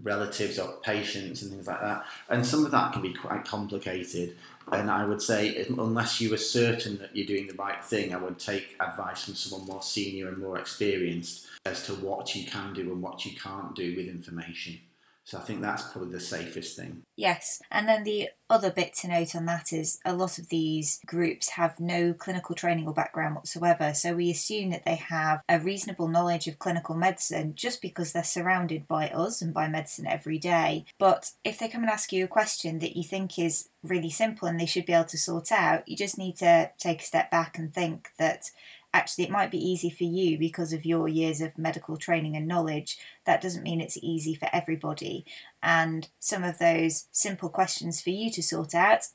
relatives 0.03 0.59
or 0.59 0.73
patients 0.83 1.41
and 1.41 1.51
things 1.51 1.67
like 1.67 1.79
that. 1.79 2.03
And 2.27 2.45
some 2.45 2.65
of 2.65 2.71
that 2.71 2.91
can 2.91 3.01
be 3.01 3.13
quite 3.13 3.45
complicated. 3.45 4.35
And 4.73 4.91
I 4.91 5.05
would 5.05 5.21
say, 5.21 5.65
unless 5.69 6.19
you 6.19 6.33
are 6.33 6.37
certain 6.37 6.97
that 6.97 7.15
you're 7.15 7.25
doing 7.25 7.47
the 7.47 7.53
right 7.53 7.81
thing, 7.81 8.13
I 8.13 8.17
would 8.17 8.39
take 8.39 8.75
advice 8.81 9.23
from 9.23 9.35
someone 9.35 9.69
more 9.69 9.81
senior 9.81 10.27
and 10.27 10.39
more 10.39 10.59
experienced 10.59 11.47
as 11.65 11.85
to 11.85 11.93
what 11.93 12.35
you 12.35 12.45
can 12.45 12.73
do 12.73 12.81
and 12.81 13.01
what 13.01 13.25
you 13.25 13.37
can't 13.37 13.73
do 13.73 13.95
with 13.95 14.09
information. 14.09 14.79
So 15.25 15.39
I 15.39 15.41
think 15.41 15.61
that's 15.61 15.91
probably 15.91 16.11
the 16.11 16.19
safest 16.19 16.77
thing. 16.77 17.01
Yes, 17.17 17.59
and 17.71 17.87
then 17.87 18.03
the 18.03 18.29
other 18.47 18.69
bit 18.69 18.93
to 18.93 19.07
note 19.07 19.35
on 19.35 19.45
that 19.45 19.73
is 19.73 19.99
a 20.05 20.13
lot 20.13 20.37
of 20.37 20.49
these 20.49 20.99
groups 21.03 21.49
have 21.49 21.79
no 21.79 22.13
clinical 22.13 22.53
training 22.53 22.85
or 22.85 22.93
background 22.93 23.33
whatsoever. 23.33 23.95
So 23.95 24.13
we 24.13 24.29
assume 24.29 24.69
that 24.69 24.85
they 24.85 24.95
have 24.95 25.41
a 25.49 25.59
reasonable 25.59 26.07
knowledge 26.07 26.45
of 26.47 26.59
clinical 26.59 26.93
medicine 26.93 27.53
just 27.55 27.81
because 27.81 28.13
they're 28.13 28.23
surrounded 28.23 28.87
by 28.87 29.09
us 29.09 29.41
and 29.41 29.51
by 29.51 29.67
medicine 29.67 30.05
every 30.05 30.37
day. 30.37 30.85
But 30.99 31.31
if 31.43 31.57
they 31.57 31.69
come 31.69 31.81
and 31.81 31.89
ask 31.89 32.13
you 32.13 32.23
a 32.23 32.27
question 32.27 32.77
that 32.79 32.95
you 32.95 33.03
think 33.03 33.39
is 33.39 33.69
really 33.81 34.11
simple 34.11 34.47
and 34.47 34.59
they 34.59 34.67
should 34.67 34.85
be 34.85 34.93
able 34.93 35.05
to 35.05 35.17
sort 35.17 35.51
out, 35.51 35.87
you 35.87 35.97
just 35.97 36.19
need 36.19 36.35
to 36.37 36.69
take 36.77 37.01
a 37.01 37.05
step 37.05 37.31
back 37.31 37.57
and 37.57 37.73
think 37.73 38.09
that 38.19 38.51
actually 38.95 39.25
it 39.25 39.29
might 39.29 39.51
be 39.51 39.63
easy 39.63 39.89
for 39.89 40.05
you 40.05 40.37
because 40.37 40.71
of 40.71 40.85
your 40.85 41.09
years 41.09 41.41
of 41.41 41.57
medical 41.57 41.97
training 41.97 42.37
and 42.37 42.47
knowledge. 42.47 42.97
That 43.25 43.41
doesn't 43.41 43.63
mean 43.63 43.81
it's 43.81 43.97
easy 44.01 44.35
for 44.35 44.47
everybody. 44.53 45.25
And 45.61 46.07
some 46.17 46.45
of 46.45 46.59
those 46.59 47.07
simple 47.11 47.49
questions 47.49 48.01
for 48.01 48.11
you 48.11 48.31
to 48.31 48.41
sort 48.41 48.73
out 48.73 49.07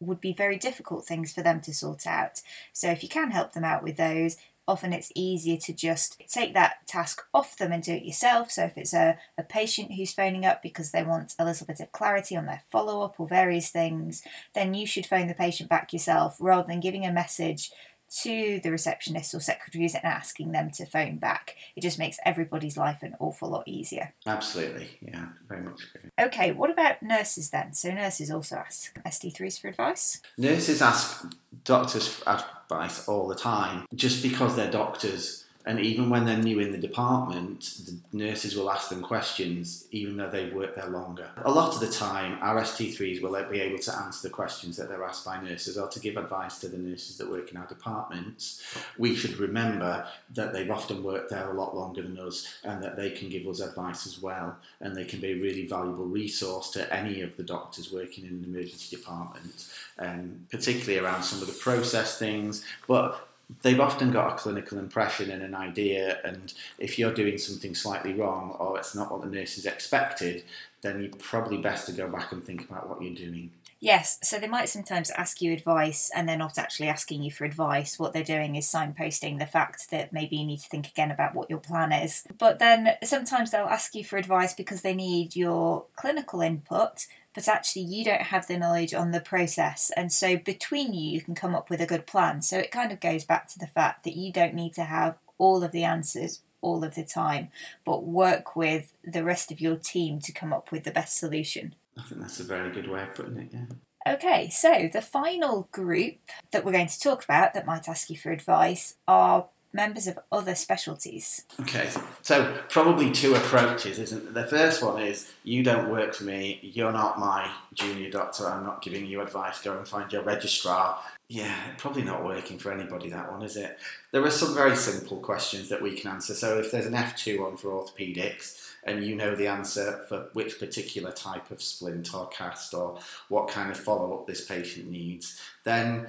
would 0.00 0.20
be 0.20 0.32
very 0.32 0.56
difficult 0.56 1.04
things 1.04 1.32
for 1.32 1.42
them 1.42 1.60
to 1.60 1.74
sort 1.74 2.06
out. 2.06 2.40
So 2.72 2.88
if 2.90 3.02
you 3.02 3.08
can 3.08 3.30
help 3.30 3.52
them 3.52 3.64
out 3.64 3.82
with 3.82 3.98
those, 3.98 4.38
often 4.66 4.92
it's 4.92 5.12
easier 5.14 5.56
to 5.56 5.72
just 5.72 6.22
take 6.28 6.54
that 6.54 6.86
task 6.86 7.22
off 7.34 7.56
them 7.56 7.72
and 7.72 7.82
do 7.82 7.94
it 7.94 8.04
yourself. 8.04 8.50
So 8.50 8.64
if 8.64 8.78
it's 8.78 8.94
a, 8.94 9.18
a 9.36 9.42
patient 9.42 9.92
who's 9.92 10.12
phoning 10.12 10.44
up 10.44 10.62
because 10.62 10.90
they 10.90 11.02
want 11.02 11.34
a 11.38 11.44
little 11.44 11.66
bit 11.66 11.80
of 11.80 11.92
clarity 11.92 12.36
on 12.36 12.46
their 12.46 12.62
follow 12.70 13.02
up 13.02 13.18
or 13.18 13.26
various 13.26 13.70
things, 13.70 14.22
then 14.54 14.74
you 14.74 14.86
should 14.86 15.06
phone 15.06 15.26
the 15.26 15.34
patient 15.34 15.68
back 15.68 15.92
yourself 15.92 16.36
rather 16.38 16.68
than 16.68 16.80
giving 16.80 17.04
a 17.04 17.12
message 17.12 17.72
to 18.10 18.60
the 18.62 18.70
receptionists 18.70 19.34
or 19.34 19.40
secretaries 19.40 19.94
and 19.94 20.04
asking 20.04 20.52
them 20.52 20.70
to 20.72 20.86
phone 20.86 21.16
back. 21.16 21.56
It 21.76 21.82
just 21.82 21.98
makes 21.98 22.18
everybody's 22.24 22.76
life 22.76 23.02
an 23.02 23.16
awful 23.18 23.50
lot 23.50 23.66
easier. 23.66 24.14
Absolutely, 24.26 24.88
yeah, 25.00 25.26
very 25.48 25.62
much. 25.62 25.80
Okay, 26.18 26.52
what 26.52 26.70
about 26.70 27.02
nurses 27.02 27.50
then? 27.50 27.74
So 27.74 27.90
nurses 27.92 28.30
also 28.30 28.56
ask 28.56 28.98
ST3s 29.04 29.60
for 29.60 29.68
advice? 29.68 30.22
Nurses 30.36 30.80
ask 30.80 31.26
doctors 31.64 32.08
for 32.08 32.28
advice 32.28 33.08
all 33.08 33.28
the 33.28 33.34
time. 33.34 33.84
Just 33.94 34.22
because 34.22 34.56
they're 34.56 34.70
doctors 34.70 35.44
and 35.68 35.78
even 35.80 36.08
when 36.08 36.24
they're 36.24 36.38
new 36.38 36.60
in 36.60 36.72
the 36.72 36.78
department, 36.78 37.80
the 37.84 38.16
nurses 38.16 38.56
will 38.56 38.70
ask 38.70 38.88
them 38.88 39.02
questions, 39.02 39.84
even 39.90 40.16
though 40.16 40.30
they've 40.30 40.54
worked 40.54 40.76
there 40.76 40.88
longer. 40.88 41.28
A 41.44 41.50
lot 41.50 41.74
of 41.74 41.80
the 41.80 41.90
time, 41.90 42.38
our 42.40 42.58
ST3s 42.62 43.20
will 43.20 43.38
be 43.50 43.60
able 43.60 43.78
to 43.80 43.94
answer 43.94 44.26
the 44.26 44.32
questions 44.32 44.78
that 44.78 44.88
they're 44.88 45.04
asked 45.04 45.26
by 45.26 45.38
nurses 45.42 45.76
or 45.76 45.86
to 45.88 46.00
give 46.00 46.16
advice 46.16 46.58
to 46.60 46.68
the 46.68 46.78
nurses 46.78 47.18
that 47.18 47.30
work 47.30 47.50
in 47.50 47.58
our 47.58 47.66
departments. 47.66 48.64
We 48.96 49.14
should 49.14 49.36
remember 49.36 50.06
that 50.32 50.54
they've 50.54 50.70
often 50.70 51.02
worked 51.02 51.28
there 51.28 51.50
a 51.50 51.54
lot 51.54 51.76
longer 51.76 52.00
than 52.00 52.18
us 52.18 52.48
and 52.64 52.82
that 52.82 52.96
they 52.96 53.10
can 53.10 53.28
give 53.28 53.46
us 53.46 53.60
advice 53.60 54.06
as 54.06 54.22
well. 54.22 54.56
And 54.80 54.96
they 54.96 55.04
can 55.04 55.20
be 55.20 55.32
a 55.32 55.42
really 55.42 55.66
valuable 55.66 56.06
resource 56.06 56.70
to 56.70 56.90
any 56.94 57.20
of 57.20 57.36
the 57.36 57.42
doctors 57.42 57.92
working 57.92 58.24
in 58.24 58.30
an 58.30 58.44
emergency 58.44 58.96
department, 58.96 59.66
um, 59.98 60.46
particularly 60.50 60.98
around 60.98 61.24
some 61.24 61.42
of 61.42 61.46
the 61.46 61.60
process 61.60 62.18
things. 62.18 62.64
But 62.86 63.28
they've 63.62 63.80
often 63.80 64.10
got 64.10 64.32
a 64.32 64.36
clinical 64.36 64.78
impression 64.78 65.30
and 65.30 65.42
an 65.42 65.54
idea, 65.54 66.18
and 66.24 66.52
if 66.78 66.98
you're 66.98 67.14
doing 67.14 67.38
something 67.38 67.74
slightly 67.74 68.12
wrong 68.12 68.56
or 68.58 68.78
it's 68.78 68.94
not 68.94 69.10
what 69.10 69.22
the 69.22 69.28
nurses 69.28 69.66
expected, 69.66 70.44
then 70.82 71.00
you're 71.00 71.10
probably 71.18 71.58
best 71.58 71.86
to 71.86 71.92
go 71.92 72.08
back 72.08 72.32
and 72.32 72.44
think 72.44 72.62
about 72.68 72.88
what 72.88 73.02
you're 73.02 73.14
doing. 73.14 73.50
Yes, 73.80 74.18
so 74.24 74.38
they 74.38 74.48
might 74.48 74.68
sometimes 74.68 75.10
ask 75.10 75.40
you 75.40 75.52
advice 75.52 76.10
and 76.14 76.28
they're 76.28 76.36
not 76.36 76.58
actually 76.58 76.88
asking 76.88 77.22
you 77.22 77.30
for 77.30 77.44
advice. 77.44 77.96
What 77.96 78.12
they're 78.12 78.24
doing 78.24 78.56
is 78.56 78.66
signposting 78.66 79.38
the 79.38 79.46
fact 79.46 79.90
that 79.92 80.12
maybe 80.12 80.36
you 80.36 80.46
need 80.46 80.58
to 80.58 80.68
think 80.68 80.88
again 80.88 81.12
about 81.12 81.34
what 81.34 81.48
your 81.48 81.60
plan 81.60 81.92
is. 81.92 82.24
But 82.38 82.58
then 82.58 82.96
sometimes 83.04 83.52
they'll 83.52 83.66
ask 83.66 83.94
you 83.94 84.02
for 84.02 84.16
advice 84.16 84.52
because 84.52 84.82
they 84.82 84.94
need 84.94 85.36
your 85.36 85.84
clinical 85.94 86.40
input, 86.40 87.06
but 87.38 87.46
actually 87.46 87.82
you 87.82 88.04
don't 88.04 88.22
have 88.22 88.48
the 88.48 88.58
knowledge 88.58 88.92
on 88.92 89.12
the 89.12 89.20
process. 89.20 89.92
And 89.96 90.12
so 90.12 90.36
between 90.36 90.92
you, 90.92 91.08
you 91.08 91.20
can 91.20 91.36
come 91.36 91.54
up 91.54 91.70
with 91.70 91.80
a 91.80 91.86
good 91.86 92.04
plan. 92.04 92.42
So 92.42 92.58
it 92.58 92.72
kind 92.72 92.90
of 92.90 92.98
goes 92.98 93.24
back 93.24 93.46
to 93.52 93.60
the 93.60 93.68
fact 93.68 94.02
that 94.02 94.16
you 94.16 94.32
don't 94.32 94.54
need 94.54 94.74
to 94.74 94.82
have 94.82 95.16
all 95.38 95.62
of 95.62 95.70
the 95.70 95.84
answers 95.84 96.40
all 96.62 96.82
of 96.82 96.96
the 96.96 97.04
time, 97.04 97.50
but 97.84 98.02
work 98.02 98.56
with 98.56 98.92
the 99.04 99.22
rest 99.22 99.52
of 99.52 99.60
your 99.60 99.76
team 99.76 100.18
to 100.18 100.32
come 100.32 100.52
up 100.52 100.72
with 100.72 100.82
the 100.82 100.90
best 100.90 101.16
solution. 101.16 101.76
I 101.96 102.02
think 102.02 102.20
that's 102.22 102.40
a 102.40 102.42
very 102.44 102.72
good 102.72 102.90
way 102.90 103.04
of 103.04 103.14
putting 103.14 103.38
it, 103.38 103.50
yeah. 103.52 104.14
Okay, 104.14 104.48
so 104.48 104.90
the 104.92 105.00
final 105.00 105.68
group 105.70 106.16
that 106.50 106.64
we're 106.64 106.72
going 106.72 106.88
to 106.88 107.00
talk 107.00 107.22
about 107.22 107.54
that 107.54 107.66
might 107.66 107.88
ask 107.88 108.10
you 108.10 108.16
for 108.16 108.32
advice 108.32 108.96
are 109.06 109.46
members 109.78 110.08
of 110.08 110.18
other 110.32 110.56
specialties. 110.56 111.44
Okay, 111.60 111.88
so 112.22 112.58
probably 112.68 113.12
two 113.12 113.36
approaches, 113.36 114.00
isn't 114.00 114.26
it? 114.26 114.34
The 114.34 114.44
first 114.44 114.82
one 114.82 115.00
is 115.00 115.30
you 115.44 115.62
don't 115.62 115.88
work 115.88 116.14
for 116.14 116.24
me, 116.24 116.58
you're 116.62 116.90
not 116.90 117.20
my 117.20 117.48
junior 117.74 118.10
doctor, 118.10 118.48
I'm 118.48 118.64
not 118.64 118.82
giving 118.82 119.06
you 119.06 119.20
advice, 119.20 119.62
go 119.62 119.78
and 119.78 119.86
find 119.86 120.12
your 120.12 120.22
registrar. 120.22 120.98
Yeah, 121.28 121.54
probably 121.76 122.02
not 122.02 122.24
working 122.24 122.58
for 122.58 122.72
anybody, 122.72 123.08
that 123.10 123.30
one, 123.30 123.42
is 123.42 123.56
it? 123.56 123.78
There 124.10 124.24
are 124.24 124.30
some 124.32 124.52
very 124.52 124.74
simple 124.74 125.18
questions 125.18 125.68
that 125.68 125.80
we 125.80 125.92
can 125.94 126.10
answer. 126.10 126.34
So 126.34 126.58
if 126.58 126.72
there's 126.72 126.86
an 126.86 126.94
F2 126.94 127.46
on 127.46 127.56
for 127.56 127.68
orthopaedics, 127.68 128.64
and 128.82 129.04
you 129.04 129.14
know 129.14 129.36
the 129.36 129.46
answer 129.46 130.04
for 130.08 130.28
which 130.32 130.58
particular 130.58 131.12
type 131.12 131.52
of 131.52 131.62
splint 131.62 132.14
or 132.14 132.26
cast 132.28 132.74
or 132.74 132.98
what 133.28 133.48
kind 133.48 133.70
of 133.70 133.78
follow 133.78 134.18
up 134.18 134.26
this 134.26 134.44
patient 134.44 134.90
needs, 134.90 135.40
then 135.64 136.08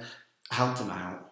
help 0.50 0.78
them 0.78 0.90
out. 0.90 1.29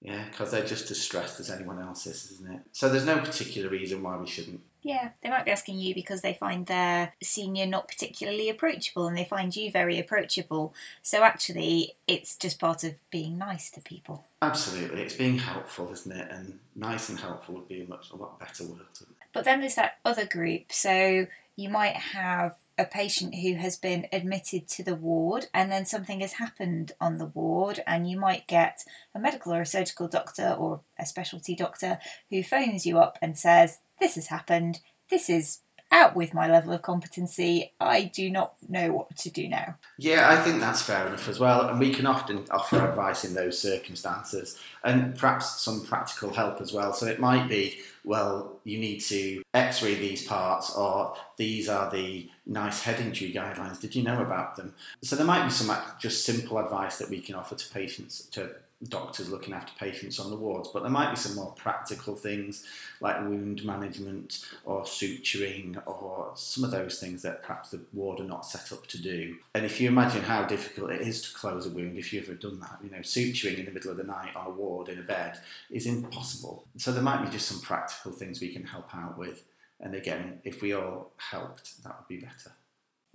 Yeah, 0.00 0.24
because 0.30 0.52
they're 0.52 0.64
just 0.64 0.90
as 0.92 1.00
stressed 1.00 1.40
as 1.40 1.50
anyone 1.50 1.80
else 1.80 2.06
is, 2.06 2.30
isn't 2.32 2.52
it? 2.52 2.60
So 2.72 2.88
there's 2.88 3.04
no 3.04 3.18
particular 3.18 3.68
reason 3.68 4.02
why 4.02 4.16
we 4.16 4.28
shouldn't. 4.28 4.60
Yeah, 4.80 5.10
they 5.22 5.28
might 5.28 5.44
be 5.44 5.50
asking 5.50 5.80
you 5.80 5.92
because 5.92 6.22
they 6.22 6.34
find 6.34 6.66
their 6.66 7.14
senior 7.20 7.66
not 7.66 7.88
particularly 7.88 8.48
approachable 8.48 9.08
and 9.08 9.18
they 9.18 9.24
find 9.24 9.54
you 9.56 9.72
very 9.72 9.98
approachable. 9.98 10.72
So 11.02 11.24
actually, 11.24 11.94
it's 12.06 12.36
just 12.36 12.60
part 12.60 12.84
of 12.84 12.94
being 13.10 13.38
nice 13.38 13.70
to 13.72 13.80
people. 13.80 14.24
Absolutely, 14.40 15.02
it's 15.02 15.16
being 15.16 15.38
helpful, 15.38 15.90
isn't 15.92 16.12
it? 16.12 16.30
And 16.30 16.60
nice 16.76 17.08
and 17.08 17.18
helpful 17.18 17.56
would 17.56 17.68
be 17.68 17.82
a 17.82 17.88
much 17.88 18.12
a 18.12 18.16
lot 18.16 18.38
better 18.38 18.64
word. 18.64 18.86
But 19.32 19.44
then 19.44 19.60
there's 19.60 19.74
that 19.74 19.98
other 20.04 20.26
group. 20.26 20.70
So 20.70 21.26
you 21.58 21.68
might 21.68 21.96
have 21.96 22.54
a 22.78 22.84
patient 22.84 23.34
who 23.34 23.54
has 23.54 23.76
been 23.76 24.06
admitted 24.12 24.68
to 24.68 24.84
the 24.84 24.94
ward 24.94 25.46
and 25.52 25.72
then 25.72 25.84
something 25.84 26.20
has 26.20 26.34
happened 26.34 26.92
on 27.00 27.18
the 27.18 27.26
ward 27.26 27.80
and 27.84 28.08
you 28.08 28.16
might 28.16 28.46
get 28.46 28.84
a 29.12 29.18
medical 29.18 29.52
or 29.52 29.62
a 29.62 29.66
surgical 29.66 30.06
doctor 30.06 30.54
or 30.56 30.82
a 31.00 31.04
specialty 31.04 31.56
doctor 31.56 31.98
who 32.30 32.44
phones 32.44 32.86
you 32.86 32.96
up 33.00 33.18
and 33.20 33.36
says 33.36 33.80
this 33.98 34.14
has 34.14 34.28
happened. 34.28 34.78
This 35.10 35.28
is 35.28 35.58
out 35.90 36.14
with 36.14 36.34
my 36.34 36.50
level 36.50 36.72
of 36.72 36.82
competency. 36.82 37.72
I 37.80 38.04
do 38.04 38.30
not 38.30 38.54
know 38.68 38.92
what 38.92 39.16
to 39.18 39.30
do 39.30 39.48
now. 39.48 39.76
Yeah, 39.96 40.30
I 40.30 40.36
think 40.42 40.60
that's 40.60 40.82
fair 40.82 41.06
enough 41.06 41.28
as 41.28 41.38
well. 41.38 41.68
And 41.68 41.80
we 41.80 41.92
can 41.92 42.06
often 42.06 42.44
offer 42.50 42.86
advice 42.86 43.24
in 43.24 43.34
those 43.34 43.58
circumstances 43.58 44.58
and 44.84 45.16
perhaps 45.16 45.60
some 45.60 45.84
practical 45.84 46.32
help 46.32 46.60
as 46.60 46.72
well. 46.72 46.92
So 46.92 47.06
it 47.06 47.20
might 47.20 47.48
be, 47.48 47.78
well, 48.04 48.60
you 48.64 48.78
need 48.78 49.00
to 49.00 49.42
x 49.54 49.82
ray 49.82 49.94
these 49.94 50.24
parts, 50.24 50.74
or 50.74 51.16
these 51.36 51.68
are 51.68 51.90
the 51.90 52.28
NICE 52.46 52.82
head 52.82 53.00
injury 53.00 53.32
guidelines. 53.32 53.80
Did 53.80 53.94
you 53.94 54.02
know 54.02 54.20
about 54.20 54.56
them? 54.56 54.74
So 55.02 55.16
there 55.16 55.26
might 55.26 55.44
be 55.44 55.50
some 55.50 55.74
just 55.98 56.24
simple 56.24 56.58
advice 56.58 56.98
that 56.98 57.10
we 57.10 57.20
can 57.20 57.34
offer 57.34 57.54
to 57.54 57.72
patients, 57.72 58.22
to 58.32 58.50
doctors 58.86 59.28
looking 59.28 59.54
after 59.54 59.72
patients 59.78 60.20
on 60.20 60.30
the 60.30 60.36
wards, 60.36 60.68
but 60.72 60.82
there 60.82 60.90
might 60.90 61.10
be 61.10 61.16
some 61.16 61.34
more 61.34 61.52
practical 61.52 62.14
things 62.14 62.64
like 63.00 63.20
wound 63.22 63.64
management 63.64 64.44
or 64.64 64.82
suturing 64.82 65.80
or 65.86 66.30
some 66.36 66.62
of 66.62 66.70
those 66.70 67.00
things 67.00 67.22
that 67.22 67.42
perhaps 67.42 67.70
the 67.70 67.80
ward 67.92 68.20
are 68.20 68.24
not 68.24 68.46
set 68.46 68.70
up 68.70 68.86
to 68.86 69.02
do. 69.02 69.36
And 69.54 69.66
if 69.66 69.80
you 69.80 69.88
imagine 69.88 70.22
how 70.22 70.44
difficult 70.44 70.92
it 70.92 71.00
is 71.00 71.22
to 71.22 71.34
close 71.34 71.66
a 71.66 71.70
wound, 71.70 71.98
if 71.98 72.12
you've 72.12 72.28
ever 72.28 72.34
done 72.34 72.60
that, 72.60 72.78
you 72.82 72.90
know, 72.90 72.98
suturing 72.98 73.58
in 73.58 73.64
the 73.64 73.72
middle 73.72 73.90
of 73.90 73.96
the 73.96 74.04
night 74.04 74.36
on 74.36 74.46
a 74.46 74.50
ward 74.50 74.88
in 74.88 74.98
a 74.98 75.02
bed 75.02 75.40
is 75.70 75.86
impossible. 75.86 76.64
So 76.76 76.92
there 76.92 77.02
might 77.02 77.24
be 77.24 77.30
just 77.30 77.48
some 77.48 77.60
practical 77.60 78.12
things 78.12 78.40
we 78.40 78.52
can 78.52 78.64
help 78.64 78.94
out 78.94 79.18
with. 79.18 79.42
And 79.80 79.94
again, 79.94 80.40
if 80.44 80.62
we 80.62 80.72
all 80.72 81.12
helped, 81.16 81.82
that 81.82 81.96
would 81.98 82.08
be 82.08 82.24
better. 82.24 82.52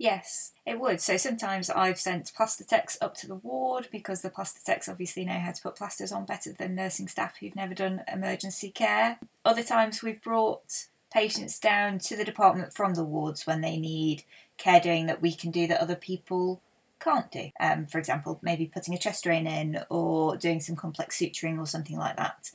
Yes, 0.04 0.52
it 0.66 0.78
would. 0.78 1.00
So 1.00 1.16
sometimes 1.16 1.70
I've 1.70 1.98
sent 1.98 2.34
plaster 2.36 2.62
techs 2.62 2.98
up 3.00 3.14
to 3.14 3.26
the 3.26 3.36
ward 3.36 3.88
because 3.90 4.20
the 4.20 4.28
plaster 4.28 4.60
techs 4.62 4.86
obviously 4.86 5.24
know 5.24 5.38
how 5.38 5.52
to 5.52 5.62
put 5.62 5.76
plasters 5.76 6.12
on 6.12 6.26
better 6.26 6.52
than 6.52 6.74
nursing 6.74 7.08
staff 7.08 7.38
who've 7.40 7.56
never 7.56 7.72
done 7.72 8.02
emergency 8.12 8.68
care. 8.68 9.18
Other 9.46 9.62
times 9.62 10.02
we've 10.02 10.20
brought 10.20 10.88
patients 11.10 11.58
down 11.58 12.00
to 12.00 12.18
the 12.18 12.24
department 12.24 12.74
from 12.74 12.92
the 12.92 13.02
wards 13.02 13.46
when 13.46 13.62
they 13.62 13.78
need 13.78 14.24
care 14.58 14.78
doing 14.78 15.06
that 15.06 15.22
we 15.22 15.32
can 15.32 15.50
do 15.50 15.66
that 15.68 15.80
other 15.80 15.96
people 15.96 16.60
can't 17.00 17.30
do. 17.30 17.52
Um, 17.58 17.86
for 17.86 17.96
example, 17.96 18.38
maybe 18.42 18.66
putting 18.66 18.92
a 18.92 18.98
chest 18.98 19.24
drain 19.24 19.46
in 19.46 19.84
or 19.88 20.36
doing 20.36 20.60
some 20.60 20.76
complex 20.76 21.16
suturing 21.16 21.58
or 21.58 21.66
something 21.66 21.96
like 21.96 22.18
that. 22.18 22.50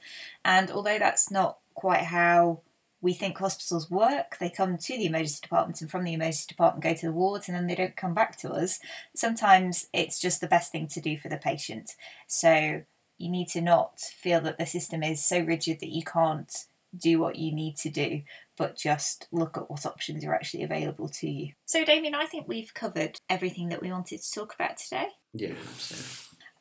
And 0.46 0.70
although 0.70 1.00
that's 1.00 1.32
not 1.32 1.58
quite 1.74 2.04
how 2.04 2.60
we 3.02 3.14
think 3.14 3.38
hospitals 3.38 3.90
work. 3.90 4.38
They 4.40 4.50
come 4.50 4.78
to 4.78 4.98
the 4.98 5.06
emergency 5.06 5.40
department 5.42 5.82
and 5.82 5.90
from 5.90 6.04
the 6.04 6.14
emergency 6.14 6.46
department 6.48 6.84
go 6.84 6.94
to 6.94 7.06
the 7.08 7.14
wards 7.14 7.48
and 7.48 7.56
then 7.56 7.68
they 7.68 7.76
don't 7.76 7.96
come 7.96 8.14
back 8.14 8.38
to 8.38 8.52
us. 8.52 8.80
Sometimes 9.16 9.88
it's 9.94 10.20
just 10.20 10.42
the 10.42 10.48
best 10.48 10.72
thing 10.72 10.88
to 10.88 11.02
do 11.02 11.18
for 11.18 11.30
the 11.30 11.38
patient. 11.38 11.96
So 12.28 12.84
you 13.18 13.30
need 13.30 13.50
to 13.50 13.62
not 13.62 14.00
feel 14.00 14.42
that 14.42 14.58
the 14.58 14.66
system 14.66 15.04
is 15.04 15.24
so 15.24 15.40
rigid 15.40 15.80
that 15.80 15.94
you 15.94 16.04
can't 16.04 16.66
do 16.98 17.20
what 17.20 17.36
you 17.36 17.54
need 17.54 17.78
to 17.78 17.90
do, 17.90 18.22
but 18.58 18.76
just 18.76 19.28
look 19.32 19.58
at 19.58 19.70
what 19.70 19.86
options 19.86 20.26
are 20.26 20.34
actually 20.34 20.64
available 20.64 21.08
to 21.08 21.30
you. 21.30 21.54
So, 21.66 21.86
Damien, 21.86 22.16
I 22.16 22.26
think 22.26 22.48
we've 22.48 22.74
covered 22.74 23.20
everything 23.30 23.70
that 23.70 23.82
we 23.82 23.92
wanted 23.92 24.22
to 24.22 24.32
talk 24.32 24.56
about 24.56 24.78
today. 24.78 25.10
Yeah, 25.34 25.54
absolutely. 25.70 26.08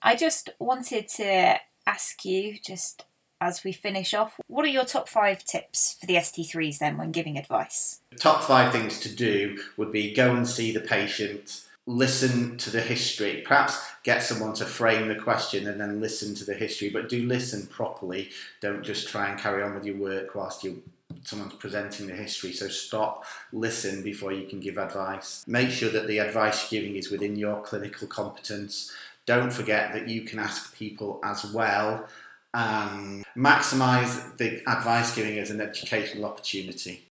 I 0.03 0.15
just 0.15 0.51
wanted 0.59 1.09
to 1.17 1.57
ask 1.87 2.25
you 2.25 2.59
just 2.65 3.05
as 3.41 3.65
we 3.65 3.73
finish 3.73 4.15
off, 4.15 4.41
what 4.47 4.65
are 4.65 4.69
your 4.69 4.85
top 4.85 5.09
five 5.09 5.45
tips 5.45 5.97
for 6.01 6.07
the 6.07 6.17
ST3s 6.17 6.79
then 6.79 6.97
when 6.97 7.13
giving 7.13 7.39
advice? 7.39 8.01
Top 8.17 8.43
five 8.43 8.73
things 8.73 8.99
to 9.01 9.15
do 9.15 9.59
would 9.77 9.93
be 9.93 10.13
go 10.13 10.35
and 10.35 10.47
see 10.47 10.73
the 10.73 10.81
patient, 10.81 11.63
listen 11.87 12.57
to 12.59 12.71
the 12.71 12.81
history, 12.81 13.43
perhaps 13.47 13.81
get 14.03 14.23
someone 14.23 14.55
to 14.55 14.65
frame 14.65 15.09
the 15.09 15.15
question 15.15 15.67
and 15.69 15.81
then 15.81 16.01
listen 16.01 16.35
to 16.35 16.45
the 16.45 16.55
history, 16.55 16.91
but 16.91 17.09
do 17.09 17.27
listen 17.27 17.67
properly. 17.67 18.31
Don't 18.61 18.83
just 18.83 19.09
try 19.09 19.29
and 19.29 19.39
carry 19.39 19.63
on 19.63 19.75
with 19.75 19.85
your 19.85 19.97
work 19.97 20.35
whilst 20.35 20.65
you 20.65 20.83
someone's 21.25 21.55
presenting 21.55 22.07
the 22.07 22.15
history. 22.15 22.53
So 22.53 22.69
stop, 22.69 23.25
listen 23.53 24.03
before 24.03 24.33
you 24.33 24.47
can 24.47 24.61
give 24.61 24.79
advice. 24.79 25.45
Make 25.47 25.71
sure 25.71 25.91
that 25.91 26.07
the 26.07 26.19
advice 26.19 26.71
you're 26.71 26.83
giving 26.83 26.97
is 26.97 27.11
within 27.11 27.37
your 27.37 27.63
clinical 27.63 28.07
competence. 28.07 28.93
Don't 29.27 29.53
forget 29.53 29.93
that 29.93 30.09
you 30.09 30.23
can 30.23 30.39
ask 30.39 30.75
people 30.77 31.21
as 31.23 31.45
well 31.53 32.09
Um, 32.55 33.25
and 33.35 33.45
maximise 33.45 34.37
the 34.39 34.63
advice 34.69 35.15
giving 35.15 35.39
as 35.39 35.51
an 35.51 35.61
educational 35.61 36.25
opportunity. 36.25 37.11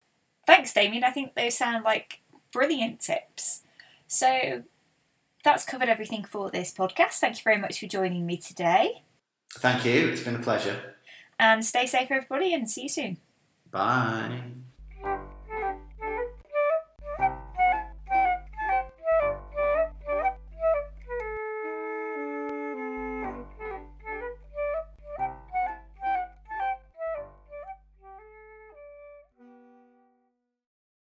Thanks, 0.47 0.73
Damien. 0.73 1.05
I 1.05 1.11
think 1.11 1.35
those 1.35 1.57
sound 1.57 1.85
like 1.85 2.21
brilliant 2.53 3.01
tips. 3.01 3.63
So 4.09 4.65
that's 5.45 5.65
covered 5.65 5.89
everything 5.89 6.25
for 6.25 6.51
this 6.51 6.73
podcast. 6.73 7.15
Thank 7.15 7.37
you 7.37 7.43
very 7.45 7.59
much 7.59 7.79
for 7.79 7.87
joining 7.87 8.27
me 8.27 8.37
today. 8.37 9.03
Thank 9.55 9.85
you. 9.85 10.09
It's 10.09 10.23
been 10.23 10.37
a 10.37 10.41
pleasure. 10.41 10.97
And 11.39 11.65
stay 11.65 11.87
safe, 11.87 12.11
everybody, 12.11 12.53
and 12.53 12.69
see 12.69 12.83
you 12.83 12.89
soon. 12.89 13.17
Bye. 13.71 14.41